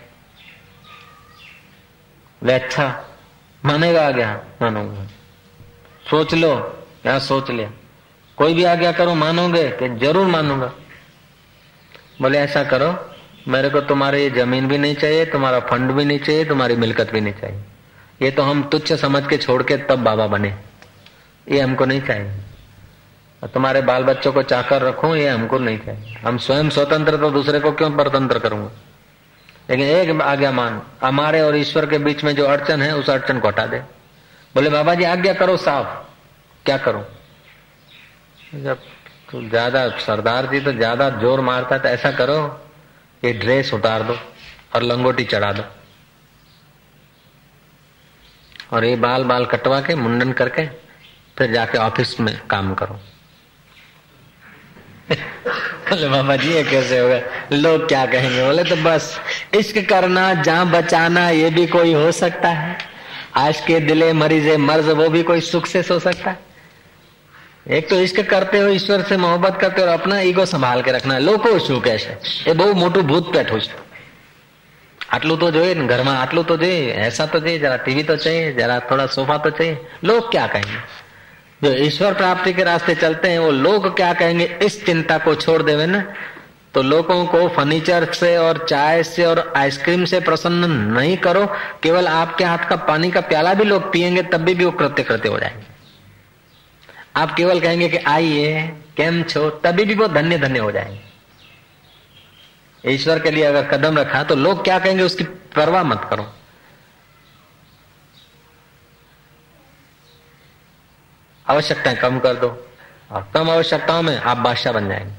बोले 2.43 2.53
अच्छा 2.53 3.05
मानेगा 3.63 4.07
आ 4.07 4.11
गया 4.11 4.41
मानूँगा। 4.63 5.07
सोच 6.11 6.35
लो 6.35 6.55
या 7.07 7.19
सोच 7.21 7.51
लिया 7.51 7.71
कोई 8.39 8.55
भी 8.55 8.65
आज्ञा 8.65 8.93
करो, 8.93 9.15
मानोगे 9.15 9.69
कि 9.73 9.89
ज़रूर 9.99 10.27
मानूँगा। 10.27 10.73
बोले, 12.21 12.39
ऐसा 12.39 12.65
करो 12.65 12.93
मेरे 13.49 13.69
को 13.69 13.81
तुम्हारी 13.81 14.29
ज़मीन 14.31 14.69
भी 14.69 14.79
नहीं 14.79 14.95
चाहिए, 14.95 15.25
तुम्हारा 15.25 15.59
फंड 15.61 15.91
भी 15.91 16.05
नहीं 16.05 16.19
चाहिए, 16.19 16.45
तुम्हारी 16.45 16.77
मिलकत 16.77 17.13
भी 17.13 17.21
नहीं 17.21 17.35
चाहिए। 17.35 17.61
ये 18.23 18.31
तो 18.31 18.43
हम 18.43 18.63
तुच्छ 18.63 18.93
समझ 18.93 19.27
के 19.27 19.37
छोड़ 19.39 19.63
के 19.63 19.77
तब 19.77 19.99
बाबा 19.99 20.27
बने। 20.27 20.55
ये 21.47 21.61
हमको 21.61 21.85
नहीं 21.85 22.01
चाहिए। 22.01 22.31
तुम्हारे 23.43 23.81
बाल 23.83 24.05
बच्चों 24.05 24.33
को 24.33 24.43
चाकर 24.45 24.83
रखो, 24.83 25.15
ये 25.17 25.29
हमको 25.29 25.59
नहीं 25.59 25.79
चाहिए। 25.79 26.15
हम 26.17 26.39
स्वयं 26.39 26.69
स्वतंत्र 26.71 27.17
तो 27.17 27.31
दूसरे 27.31 27.61
को 27.61 27.73
क्यों 27.73 27.91
परतंत्र 27.91 28.39
करूँगा? 28.39 28.71
लेकिन 29.71 29.87
एक 29.87 30.21
आज्ञा 30.23 30.51
मान 30.53 30.81
हमारे 31.03 31.41
और 31.41 31.57
ईश्वर 31.57 31.87
के 31.87 31.99
बीच 31.99 32.25
में 32.25 32.35
जो 32.37 32.47
अड़चन 32.47 32.83
है, 32.83 32.95
उस 32.97 33.11
अड़चन 33.11 33.39
को 33.39 33.49
हटा 33.49 33.67
दे। 33.67 33.79
बोले, 34.55 34.71
बाबा 34.71 34.95
जी, 34.95 35.05
आज्ञा 35.05 35.33
करो 35.35 35.57
साफ़। 35.57 35.87
क्या 36.67 36.77
करो? 36.79 37.05
जब 38.55 38.79
ज़्यादा 39.35 39.89
सरदार 39.99 40.47
जी 40.47 40.61
तो 40.61 40.73
ज़्यादा 40.73 41.09
ज़ोर 41.11 41.41
मारता 41.41 41.79
तो 41.79 41.89
ऐसा 41.89 42.11
करो। 42.13 42.39
ये 43.25 43.33
ड्रेस 43.33 43.75
उतार 43.75 44.03
दो 44.03 44.17
और 44.75 44.83
लंगोटी 44.83 45.25
चढ़ा 45.25 45.53
दो। 45.53 45.63
और 48.77 48.85
ये 48.85 48.97
बाल 48.97 49.25
बाल 49.25 49.47
कटवा 49.47 49.81
के, 49.81 49.95
मुंडन 49.95 50.33
करके, 50.33 50.67
फिर 51.39 51.53
जाके 51.53 51.79
ऑफ़िस 51.79 52.21
में 52.21 52.47
काम 52.47 52.75
करो। 52.75 53.01
बोले 55.91 56.09
बाबा 56.09 56.37
जी, 56.37 56.53
ये 56.53 56.65
कैसे 56.65 56.99
हो 56.99 57.09
गए? 57.09 57.25
लोग 57.53 57.89
क्या 57.89 58.07
कहेंगे? 58.07 58.45
बोले 58.45 58.65
तो 58.65 58.77
बस, 58.77 59.21
इश्क 59.55 59.89
करना 59.89 60.35
जहाँ 60.35 60.71
बचाना, 60.71 61.31
ये 61.31 61.51
भी 61.51 61.67
कोई 61.67 61.93
हो 61.93 62.13
सकता 62.13 62.49
है। 62.49 62.79
आज 63.37 63.61
के 63.61 63.81
दिले 63.81 64.13
मरीजे 64.13 64.57
मर्ज, 64.57 64.89
वो 64.89 65.09
भी 65.09 65.23
कोई 65.23 65.41
सुख 65.41 65.67
से 65.67 65.83
सो 65.83 65.99
सकता 65.99 66.31
है। 66.31 66.52
એક 67.70 67.90
તો 67.90 67.96
ઇશ્ક 68.00 68.20
કરતે 68.26 68.60
હો 68.60 68.68
ઈશ્વર 68.70 69.02
से 69.04 69.18
मोहब्बत 69.18 69.56
करते 69.62 69.82
हो 69.82 69.88
और 69.88 69.94
अपना 69.94 70.20
ईगो 70.30 70.46
संभाल 70.46 70.82
के 70.82 70.92
रखना 70.92 71.16
લોકો 71.22 71.50
શું 71.60 71.82
કહેશે 71.82 72.14
એ 72.46 72.54
બહુ 72.54 72.68
મોટું 72.76 73.02
ભૂત 73.04 73.32
બેઠું 73.34 73.60
છે 73.62 73.76
આટલું 75.02 75.40
તો 75.40 75.52
જોઈએ 75.52 75.74
ને 75.74 75.88
ઘરમાં 75.88 76.16
આટલું 76.18 76.46
તો 76.46 76.58
જોઈએ 76.58 76.96
ऐसा 77.08 77.26
तो 77.28 77.40
चाहिए 77.40 77.60
जरा 77.60 77.78
टीवी 77.84 78.04
तो 78.04 78.16
चाहिए 78.18 78.48
जरा 78.54 78.80
थोड़ा 78.88 79.06
सोफा 79.18 79.38
तो 79.40 79.50
चाहिए 79.52 79.76
लोग 80.04 80.32
क्या 80.32 80.48
कहेंगे 80.48 80.80
जो 81.62 81.70
ईश्वर 81.84 82.14
प्राप्ति 82.16 82.54
के 82.54 82.64
रास्ते 82.64 82.96
चलते 82.98 83.30
हैं 83.30 83.40
वो 83.40 83.52
लोग 83.60 83.96
क्या 83.96 84.12
कहेंगे 84.16 84.50
इस 84.64 84.84
चिंता 84.86 85.18
को 85.20 85.36
छोड़ 85.38 85.62
देवे 85.64 85.86
ना 85.88 86.02
तो 86.74 86.82
लोगों 86.84 87.22
को 87.28 87.48
फर्नीचर 87.52 88.12
से 88.16 88.36
और 88.40 88.66
चाय 88.66 89.04
से 89.06 89.24
और 89.26 89.40
आइसक्रीम 89.58 90.04
से 90.06 90.20
प्रसन्न 90.22 90.70
नहीं 90.92 91.16
करो 91.20 91.46
केवल 91.84 92.08
आपके 92.10 92.44
हाथ 92.46 92.70
का 92.70 92.76
पानी 92.88 93.10
का 93.12 93.22
प्याला 93.32 93.54
भी 93.54 93.64
लोग 93.66 93.92
पिएंगे 93.92 94.24
तब 94.26 94.42
भी, 94.42 94.54
भी 94.54 94.66
वो 94.66 94.72
कृत्य 94.74 95.04
कृत्य 95.04 95.30
हो 95.30 95.40
जाएंगे 95.40 95.71
आप 97.17 97.35
केवल 97.35 97.61
कहेंगे 97.61 97.89
कि 97.89 97.97
आइए, 97.97 98.63
केम 98.97 99.23
छो, 99.23 99.51
तभी 99.51 99.85
भी 99.85 99.95
वो 99.95 100.07
धन्य 100.09 100.39
धन्य 100.39 100.59
हो 100.59 100.71
जाएँगे। 100.73 101.01
ईश्वर 102.85 103.19
के 103.19 103.31
लिए 103.31 103.45
अगर 103.45 103.69
कदम 103.69 103.99
रखा 103.99 104.23
तो 104.23 104.35
लोग 104.35 104.65
क्या 104.65 104.79
कहेंगे, 104.79 105.03
उसकी 105.03 105.25
परवाह 105.25 105.83
मत 105.83 106.07
करो। 106.11 106.33
आवश्यकताएँ 111.47 111.97
कम 111.97 112.19
कर 112.19 112.35
दो 112.35 112.49
और 113.11 113.31
कम 113.35 113.51
आवश्यकताओं 113.51 114.03
में 114.03 114.17
आप 114.17 114.37
बादशाह 114.37 114.73
बन 114.73 114.89
जाएँगे। 114.89 115.15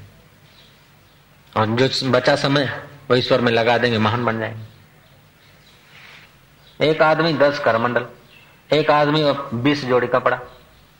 और 1.56 1.66
जो 1.66 2.10
बचा 2.10 2.36
समय 2.36 2.64
वो 3.10 3.16
ईश्वर 3.16 3.40
में 3.40 3.52
लगा 3.52 3.78
देंगे, 3.78 3.98
महान 3.98 4.24
बन 4.24 4.38
जाएँगे। 4.38 4.72
एक 6.80 7.02
आदमी 7.02 7.32
दस 7.32 7.58
करमंडल, 7.58 8.06
एक 8.72 8.90
आदमी 8.90 9.22
और 9.22 9.50
बीस 9.54 9.84
जोड़ी 9.84 10.06
कपड़ा। 10.06 10.40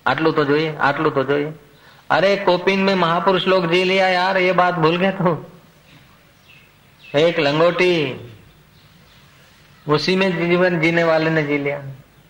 आटलू 0.05 0.31
तो 0.31 0.43
જોઈએ 0.45 0.69
આટલું 0.79 1.11
तो 1.11 1.23
જોઈએ 1.23 1.51
अरे 2.09 2.29
कोपिन 2.37 2.79
में 2.79 2.95
महापुरुष 2.95 3.43
लोग 3.47 3.65
जी 3.71 3.83
लिया 3.83 4.07
यार 4.09 4.37
ये 4.39 4.51
बात 4.53 4.75
भूल 4.75 4.95
गए 4.97 5.11
तो 5.13 5.33
एक 7.19 7.39
लंगोटी 7.39 7.91
उसी 9.85 10.15
में 10.15 10.25
जीवन 10.39 10.79
जीने 10.79 11.03
वाले 11.03 11.29
ने 11.29 11.43
जी 11.43 11.57
लिया 11.59 11.77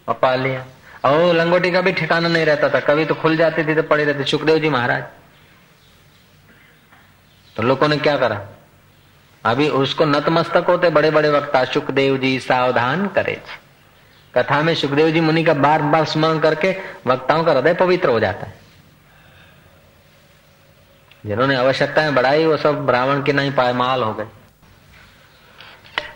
और 0.08 0.15
पा 0.15 0.34
लिया 0.38 0.65
और 1.06 1.34
लंगोटी 1.36 1.71
का 1.71 1.82
भी 1.82 1.91
ठिकाना 1.93 2.28
नहीं 2.28 2.45
रहता 2.45 2.69
था 2.69 2.80
कभी 2.82 3.06
तो 3.06 3.15
खुल 3.15 3.38
जाती 3.38 3.63
थी 3.63 3.75
तो 3.75 3.84
पड़ी 3.86 4.04
रहती 4.04 4.23
सुखदेव 4.25 4.60
जी 4.60 4.69
महाराज 4.69 5.04
तो 7.56 7.63
लोगों 7.63 7.88
ने 7.88 7.97
क्या 7.99 8.17
करा 8.17 8.41
अभी 9.43 9.69
उसको 9.78 10.06
नतमस्तक 10.08 10.65
होते 10.69 10.89
बड़े 10.91 11.12
बड़े 11.12 11.30
वक्ता 11.32 11.63
सुखदेव 11.69 12.17
जी 12.17 12.39
सावधान 12.41 13.08
करे 13.15 13.41
कथा 14.37 14.62
में 14.62 14.75
सुखदेव 14.75 15.11
जी 15.11 15.20
मुनि 15.20 15.44
का 15.44 15.55
बार 15.55 15.83
बार 15.83 16.05
स्मरण 16.05 16.38
करके 16.38 16.77
वक्ताओं 17.07 17.44
का 17.44 17.53
हृदय 17.53 17.75
पवित्र 17.75 18.09
हो 18.09 18.20
जाता 18.20 18.47
है। 18.47 18.55
जिन्होंने 21.27 21.57
आवश्यकताएँ 21.57 22.12
बढ़ाई, 22.12 22.47
वो 22.47 22.57
सब 22.57 22.87
ब्राह्मण 22.87 23.23
के 23.23 23.33
नहीं 23.33 23.53
पायमाल 23.53 24.03
हो 24.03 24.14
गए। 24.14 24.27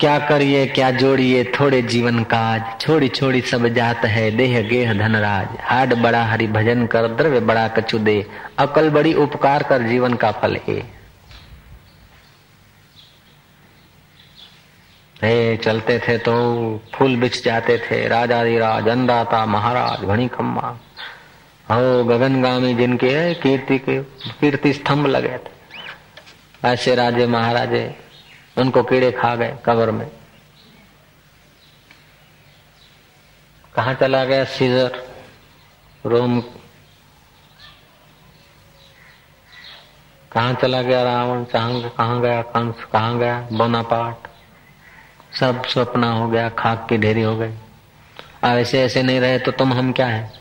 क्या 0.01 0.19
करिए, 0.19 0.67
क्या 0.67 0.91
जोड़िए, 0.91 1.45
थोड़े 1.45 1.83
जीवन 1.83 2.25
काज 2.25 2.81
छोड़ी 2.81 3.09
छोड़ी 3.09 3.41
सब 3.41 3.67
जात 3.67 4.05
है, 4.05 4.31
देह 4.31 4.63
गेह 4.63 4.93
धनराज। 4.93 5.49
हाड 5.61 5.95
बड़ा 5.95 6.25
हरि 6.25 6.47
भजन 6.47 6.87
कर, 6.87 7.09
द्रव्य 7.09 7.41
बड़ा 7.41 7.69
कछु 7.69 7.99
दे, 7.99 8.27
अकल 8.59 8.91
बड़ी 8.91 9.15
उपकार 9.15 9.63
कर 9.63 9.83
जीवन 9.83 10.15
का 10.15 10.31
फल 10.33 10.57
है 10.69 10.98
चलते 15.25 15.99
थे 15.99 16.19
तो 16.19 16.33
फूल 16.95 17.17
बिछ 17.17 17.45
जाते 17.45 17.79
थे। 17.79 18.09
राजा 18.09 18.37
राजाधिराज, 18.37 18.89
अन्नदाता, 18.89 19.47
महाराज 19.47 20.05
घनी 20.05 20.29
खम्मा 20.29 20.79
हो, 21.71 22.05
गगनगामी 22.05 22.75
जिनके 22.75 23.35
कीर्ति 23.35 23.79
के, 23.79 24.03
कीर्ति 24.41 24.73
स्तंभ 24.73 25.07
लगे 25.07 25.39
थे। 25.39 25.59
ऐसे 26.65 26.95
राजे 26.95 27.27
महाराजे, 27.27 27.97
उनको 28.59 28.83
कीड़े 28.83 29.13
खा 29.13 29.37
गए 29.37 29.59
कबर 29.67 29.91
में। 29.91 30.11
कहा 33.75 33.95
चला 33.95 34.25
गया 34.25 34.45
सीजर? 34.45 35.09
रोम। 36.07 36.41
कहा 40.33 40.53
चला 40.53 40.83
गया 40.83 41.03
रावण? 41.03 41.45
कहा 41.45 42.19
गया 42.21 42.43
कंस? 42.43 42.85
कहा 42.85 43.13
गया 43.13 43.49
बोनापाट 43.53 44.28
सब 45.33 45.65
सपना 45.67 46.11
हो 46.13 46.29
गया, 46.29 46.49
खाक 46.49 46.87
की 46.89 46.99
ढेरी 46.99 47.23
हो 47.23 47.37
गई 47.37 47.53
ऐसे 48.45 48.83
ऐसे 48.83 49.03
नहीं 49.03 49.21
रहे 49.21 49.39
तो 49.39 49.53
तुम 49.53 49.73
हम 49.73 49.93
क्या 49.93 50.07
है? 50.07 50.33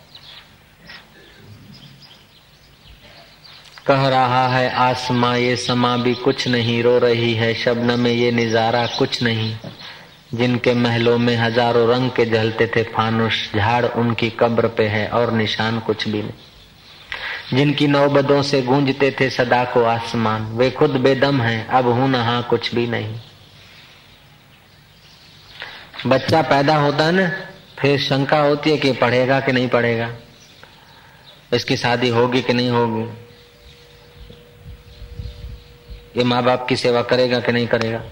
कह 3.88 4.08
रहा 4.08 4.47
है, 4.47 4.69
आसमा 4.69 5.36
ये 5.36 5.56
समा 5.56 5.95
भी 5.97 6.13
कुछ 6.13 6.47
नहीं, 6.47 6.82
रो 6.84 6.97
रही 6.97 7.34
है 7.34 7.54
शबन 7.54 8.00
में 8.00 8.12
ये 8.12 8.32
निजारा 8.32 8.86
कुछ 8.97 9.21
नहीं। 9.23 9.56
जिनके 10.34 10.73
महलों 10.73 11.17
में 11.17 11.36
हज़ारों 11.36 11.88
रंग 11.89 12.10
के 12.12 12.26
जलते 12.26 12.67
थे 12.67 12.84
फानुष, 12.86 13.36
झाड़ 13.56 13.86
उनकी 13.86 14.30
कब्र 14.30 14.67
पे 14.67 14.88
है 14.88 15.08
और 15.10 15.32
निशान 15.32 15.80
कुछ 15.80 16.08
भी 16.08 16.21
नहीं। 16.21 17.58
जिनकी 17.58 17.88
नौबदों 17.88 18.41
से 18.41 18.62
गूंजते 18.62 19.15
थे 19.19 19.30
सदा 19.30 19.63
को 19.63 19.84
आसमान, 19.84 20.45
वे 20.58 20.69
खुद 20.71 20.97
बेदम 20.97 21.41
हैं, 21.41 21.67
अब 21.67 21.88
हूँ 21.88 22.10
नहा 22.10 22.41
कुछ 22.41 22.73
भी 22.76 22.88
नहीं। 22.88 23.15
बच्चा 26.06 26.42
पैदा 26.42 26.76
होता 26.76 27.04
है 27.04 27.12
ना, 27.12 27.32
फिर 27.80 28.00
शंका 28.00 28.40
होती 28.40 28.72
है 28.72 28.78
कि 28.78 28.92
पढ़ेगा 28.92 29.40
कि 29.40 29.52
नहीं 29.52 29.70
पढ़ेगा? 29.70 30.10
इसकी 31.54 31.78
शादी 31.78 32.10
होगी 32.10 32.42
कि 32.42 32.54
नहीं 32.54 32.70
होगी? 32.70 33.18
ये 36.18 36.24
माँ 36.24 36.44
बाप 36.44 36.68
की 36.68 36.76
सेवा 36.76 37.02
करेगा 37.02 37.40
कि 37.40 37.52
नहीं 37.52 37.68
करेगा? 37.68 38.04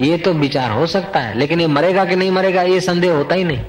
ये 0.00 0.18
तो 0.18 0.32
विचार 0.32 0.70
हो 0.70 0.86
सकता 0.86 1.20
है, 1.20 1.38
लेकिन 1.38 1.60
ये 1.60 1.66
मरेगा 1.66 2.04
कि 2.04 2.16
नहीं 2.16 2.30
मरेगा, 2.30 2.62
ये 2.62 2.80
संदेह 2.80 3.12
होता 3.12 3.34
ही 3.34 3.44
नहीं। 3.44 3.64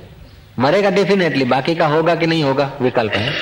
मरेगा 0.60 0.89
डेफिनेटली 0.89 1.45
बाकी 1.45 1.76
का 1.76 1.88
होगा 1.88 2.15
कि 2.15 2.28
नहीं 2.28 2.43
होगा, 2.43 2.71
विकल्प 2.82 3.13
है। 3.13 3.34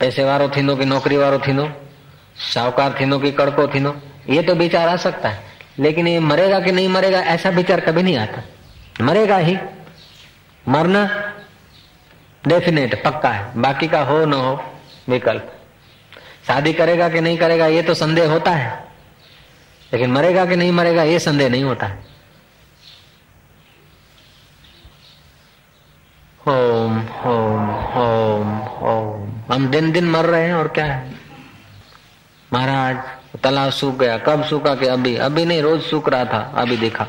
पैसे 0.00 0.24
वारो 0.24 0.48
थीनो 0.48 0.76
कि 0.76 0.84
नौकरी 0.84 1.16
वारो 1.16 1.38
थीनो, 1.38 1.72
साहूकार 2.54 2.96
थीनो 3.00 3.18
कि 3.18 3.32
कड़को 3.32 3.68
थीनो 3.68 4.00
ये 4.28 4.42
तो 4.42 4.54
विचार 4.54 4.88
आ 4.88 4.96
सकता 4.96 5.28
है। 5.28 5.44
लेकिन 5.78 6.08
ये 6.08 6.20
मरेगा 6.20 6.60
कि 6.60 6.72
नहीं 6.72 6.88
मरेगा, 6.88 7.18
ऐसा 7.18 7.48
विचार 7.48 7.80
कभी 7.80 8.02
नहीं 8.02 8.16
आता। 8.16 8.42
मरेगा 9.04 9.36
ही। 9.36 9.58
मरना 10.68 11.32
डेफिनेट 12.46 13.04
पक्का 13.04 13.28
है। 13.28 13.60
बाकी 13.60 13.88
का 13.88 14.00
हो, 14.00 14.24
न 14.24 14.32
हो, 14.32 14.72
विकल्प। 15.08 15.54
शादी 16.46 16.72
करेगा 16.72 17.08
कि 17.08 17.20
नहीं 17.20 17.38
करेगा, 17.38 17.66
ये 17.66 17.82
तो 17.82 17.94
संदेह 17.94 18.30
होता 18.30 18.50
है। 18.50 18.84
लेकिन 19.92 20.10
मरेगा 20.10 20.46
कि 20.46 20.56
नहीं 20.56 20.72
मरेगा, 20.72 21.02
ये 21.02 21.18
संदेह 21.18 21.48
नहीं 21.48 21.64
होता 21.64 21.86
है। 21.86 22.06
ओम 26.48 26.98
ओम 27.08 27.70
ओम 27.96 28.62
ओम 28.62 29.54
हम 29.54 29.68
दिन 29.68 29.92
दिन 29.92 30.10
मर 30.10 30.24
रहे 30.24 30.46
हैं, 30.46 30.54
और 30.54 30.68
क्या 30.68 30.84
है? 30.84 31.14
महाराज 32.52 33.17
तालाब 33.36 33.70
सूख 33.70 33.98
गया। 33.98 34.16
कब 34.18 34.44
सूखा 34.44 34.74
के 34.74 34.86
अभी? 34.86 35.16
अभी 35.16 35.44
नहीं, 35.44 35.62
रोज 35.62 35.82
सूख 35.82 36.08
रहा 36.08 36.24
था, 36.24 36.52
अभी 36.56 36.76
देखा। 36.76 37.06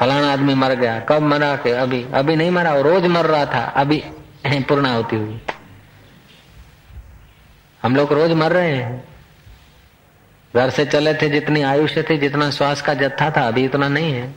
फलाना 0.00 0.32
आदमी 0.32 0.54
मर 0.54 0.74
गया, 0.74 0.98
कब 1.00 1.22
मरा 1.22 1.56
के 1.56 1.70
अभी? 1.70 2.06
अभी 2.14 2.36
नहीं 2.36 2.50
मरा 2.50 2.80
रोज 2.80 3.06
मर 3.06 3.26
रहा 3.26 3.44
था, 3.46 3.64
अभी 3.76 4.02
पूर्णा 4.46 4.94
होती 4.94 5.16
हुई। 5.16 5.40
हम 7.82 7.96
लोग 7.96 8.12
रोज 8.12 8.32
मर 8.32 8.52
रहे 8.52 8.72
हैं। 8.72 9.04
घर 10.56 10.70
से 10.70 10.84
चले 10.84 11.14
थे, 11.14 11.28
जितनी 11.28 11.62
आयुष्य 11.62 12.02
थी, 12.02 12.18
जितना 12.18 12.50
श्वास 12.50 12.82
का 12.82 12.94
जत्था 12.94 13.30
था, 13.30 13.46
अभी 13.48 13.64
इतना 13.64 13.88
नहीं 13.88 14.12
है। 14.12 14.34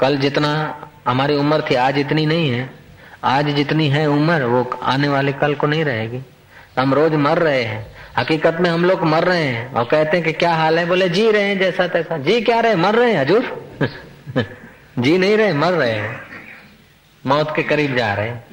कल 0.00 0.16
जितना 0.16 0.80
हमारी 1.08 1.36
उम्र 1.36 1.64
थी, 1.70 1.74
आज 1.74 1.98
इतनी 1.98 2.26
नहीं 2.26 2.50
है। 2.50 2.70
आज 3.24 3.46
जितनी 3.46 3.88
है 3.88 4.06
उम्र, 4.06 4.44
वो 4.44 4.80
आने 4.82 5.08
वाले 5.08 5.32
कल 5.32 5.54
को 5.54 5.66
नहीं 5.66 5.84
रहेगी। 5.84 6.20
हम 6.78 6.94
रोज 6.94 7.14
मर 7.14 7.38
रहे 7.38 7.62
हैं। 7.62 7.97
हकीकत 8.18 8.56
में 8.60 8.70
हम 8.70 8.84
लोग 8.84 9.02
मर 9.02 9.24
रहे 9.24 9.44
हैं 9.44 9.72
और 9.72 9.84
कहते 9.84 10.16
हैं 10.16 10.26
कि 10.26 10.32
क्या 10.32 10.54
हाल 10.54 10.78
है? 10.78 10.86
बोले, 10.86 11.08
जी 11.08 11.30
रहे 11.30 11.42
हैं 11.42 11.58
जैसा 11.58 11.88
तैसा। 11.88 12.18
जी 12.18 12.40
क्या 12.40 12.60
रहे 12.60 12.74
मर 12.74 12.94
रहे 12.94 13.12
हैं, 13.12 13.20
हजूर? 13.20 13.70
जी 14.98 15.18
नहीं 15.18 15.36
रहे, 15.36 15.52
मर 15.52 15.72
रहे 15.72 15.92
हैं। 15.92 16.20
मौत 17.26 17.56
के 17.56 17.62
करीब 17.62 17.96
जा 17.96 18.14
रहे 18.14 18.28
हैं। 18.28 18.44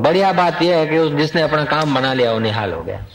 बढ़िया 0.00 0.32
बात 0.32 0.62
यह 0.62 0.76
है 0.76 0.86
कि 0.86 0.98
उस 0.98 1.12
जिसने 1.12 1.42
अपना 1.42 1.64
काम 1.64 1.94
बना 1.94 2.12
लिया, 2.12 2.32
वो 2.32 2.38
निहाल 2.38 2.72
हो 2.72 2.82
गया। 2.82 3.06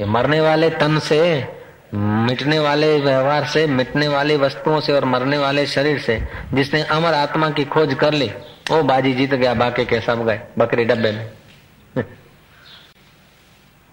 ये 0.00 0.06
मरने 0.06 0.40
वाले 0.40 0.70
तन 0.70 0.98
से, 0.98 1.48
मिटने 1.94 2.58
वाले 2.58 3.00
व्यवहार 3.00 3.44
से, 3.44 3.66
मिटने 3.66 4.08
वाली 4.08 4.36
वस्तुओं 4.36 4.80
से 4.80 4.92
और 4.92 5.04
मरने 5.04 5.38
वाले 5.38 5.66
शरीर 5.66 5.98
से, 5.98 6.28
जिसने 6.54 6.82
अमर 6.82 7.14
आत्मा 7.14 7.50
की 7.50 7.64
खोज 7.64 7.94
कर 7.94 8.12
ली, 8.12 8.32
वो 8.70 8.82
बाजी 8.82 9.12
जीत 9.12 9.34
गया, 9.34 9.54
बाकी 9.54 9.84
के 9.84 10.00
सब 10.00 10.26
गए, 10.26 10.40
बकरी 10.58 10.84
डब्बे 10.84 11.12
में। 11.12 11.30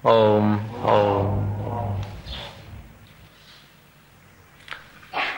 ओम 0.05 0.53
ओम। 0.83 1.49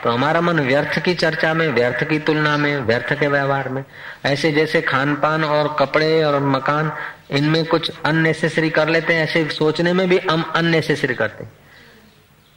तो 0.04 0.10
हमारा 0.10 0.40
मन 0.40 0.60
व्यर्थ 0.60 0.98
की 0.98 1.14
चर्चा 1.14 1.54
में, 1.54 1.68
व्यर्थ 1.68 2.08
की 2.08 2.18
तुलना 2.18 2.56
में, 2.56 2.76
व्यर्थ 2.76 3.20
के 3.20 3.26
व्यवहार 3.26 3.68
में, 3.68 3.84
ऐसे 4.24 4.52
जैसे 4.52 4.82
खान 4.82 5.14
पान 5.14 5.44
और 5.44 5.76
कपड़े 5.78 6.24
और 6.24 6.40
मकान, 6.40 6.92
इनमें 7.30 7.64
कुछ 7.64 7.92
अननेसेसरी 8.04 8.70
कर 8.70 8.88
लेते 8.88 9.14
हैं, 9.14 9.24
ऐसे 9.24 9.48
सोचने 9.48 9.92
में 9.92 10.08
भी 10.08 10.18
हम 10.18 10.42
अननेसेसरी 10.42 11.14
करते 11.14 11.44
हैं। 11.44 11.52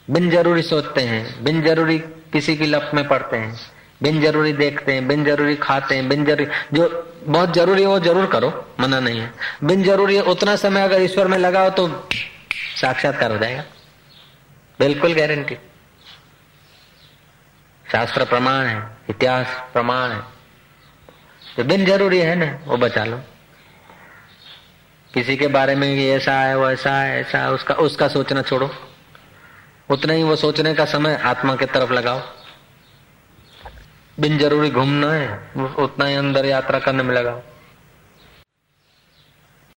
बिन 0.10 0.30
ज़रूरी 0.30 0.62
सोचते 0.62 1.02
हैं, 1.02 1.44
बिन 1.44 1.62
ज़रूरी 1.62 2.00
किसी 2.34 2.58
की 2.58 2.66
लप 2.66 2.92
में 2.94 3.08
पड़ते 3.08 3.38
हैं। 3.38 3.75
बिन 4.04 4.22
ज़रूरी 4.22 4.52
देखते 4.54 4.94
हैं, 4.94 5.08
बिन 5.08 5.24
ज़रूरी 5.26 5.56
खाते 5.56 5.96
हैं, 5.96 6.08
बिन 6.10 6.26
ज़रूरी, 6.26 6.48
जो 6.74 7.14
बहुत 7.24 7.54
ज़रूरी 7.54 7.82
है 7.82 7.88
वो 7.88 8.00
ज़रूर 8.00 8.26
करो, 8.26 8.50
मना 8.80 9.00
नहीं 9.00 9.20
है। 9.20 9.34
बिन 9.64 9.84
ज़रूरी 9.84 10.16
है 10.16 10.22
उतना 10.24 10.56
समय 10.56 10.82
अगर 10.82 11.02
ईश्वर 11.02 11.28
में 11.28 11.38
लगाओ 11.38 11.70
तो 11.70 11.88
साक्षात्कार 12.82 13.32
हो 13.32 13.38
जाएगा। 13.38 13.64
बिल्कुल 14.80 15.14
गारंटी 15.14 15.58
शास्त्र 17.86 18.26
प्रमाण 18.26 18.66
है, 18.66 18.82
इतिहास 19.10 19.48
प्रमाण 19.74 20.12
है। 20.12 20.20
तो 21.58 21.64
बिन 21.64 21.86
ज़रूरी 21.86 22.20
है 22.20 22.36
ना, 22.36 22.60
वो 22.68 22.78
बचा 22.78 23.04
लो। 23.06 23.22
किसी 25.14 25.36
के 25.38 25.48
बारे 25.48 25.76
में 25.76 25.88
ये 25.88 26.16
ऐसा 26.16 26.34
है, 26.34 26.58
वो 26.58 26.70
ऐसा 26.70 26.92
है 26.92 27.20
ऐसा 27.20 27.40
है, 27.40 27.52
उसका 27.52 27.74
उसका 27.76 28.08
सोचना 28.08 28.42
छोड़ो। 28.42 28.70
उतना 29.90 30.14
ही 30.14 30.24
वो 30.24 30.36
सोचने 30.36 30.74
का 30.74 30.86
समय 30.86 31.16
आत्मा 31.24 31.56
की 31.56 31.66
तरफ़ 31.66 31.94
लगाओ। 31.94 32.22
बिन 34.20 34.38
ज़रूरी 34.38 34.70
घूमना 34.70 35.12
है 35.14 35.64
उतना 35.80 36.06
ही 36.06 36.16
अंदर 36.16 36.46
यात्रा 36.46 36.80
करने 36.80 37.04
में 37.04 37.14
लगा 37.16 37.32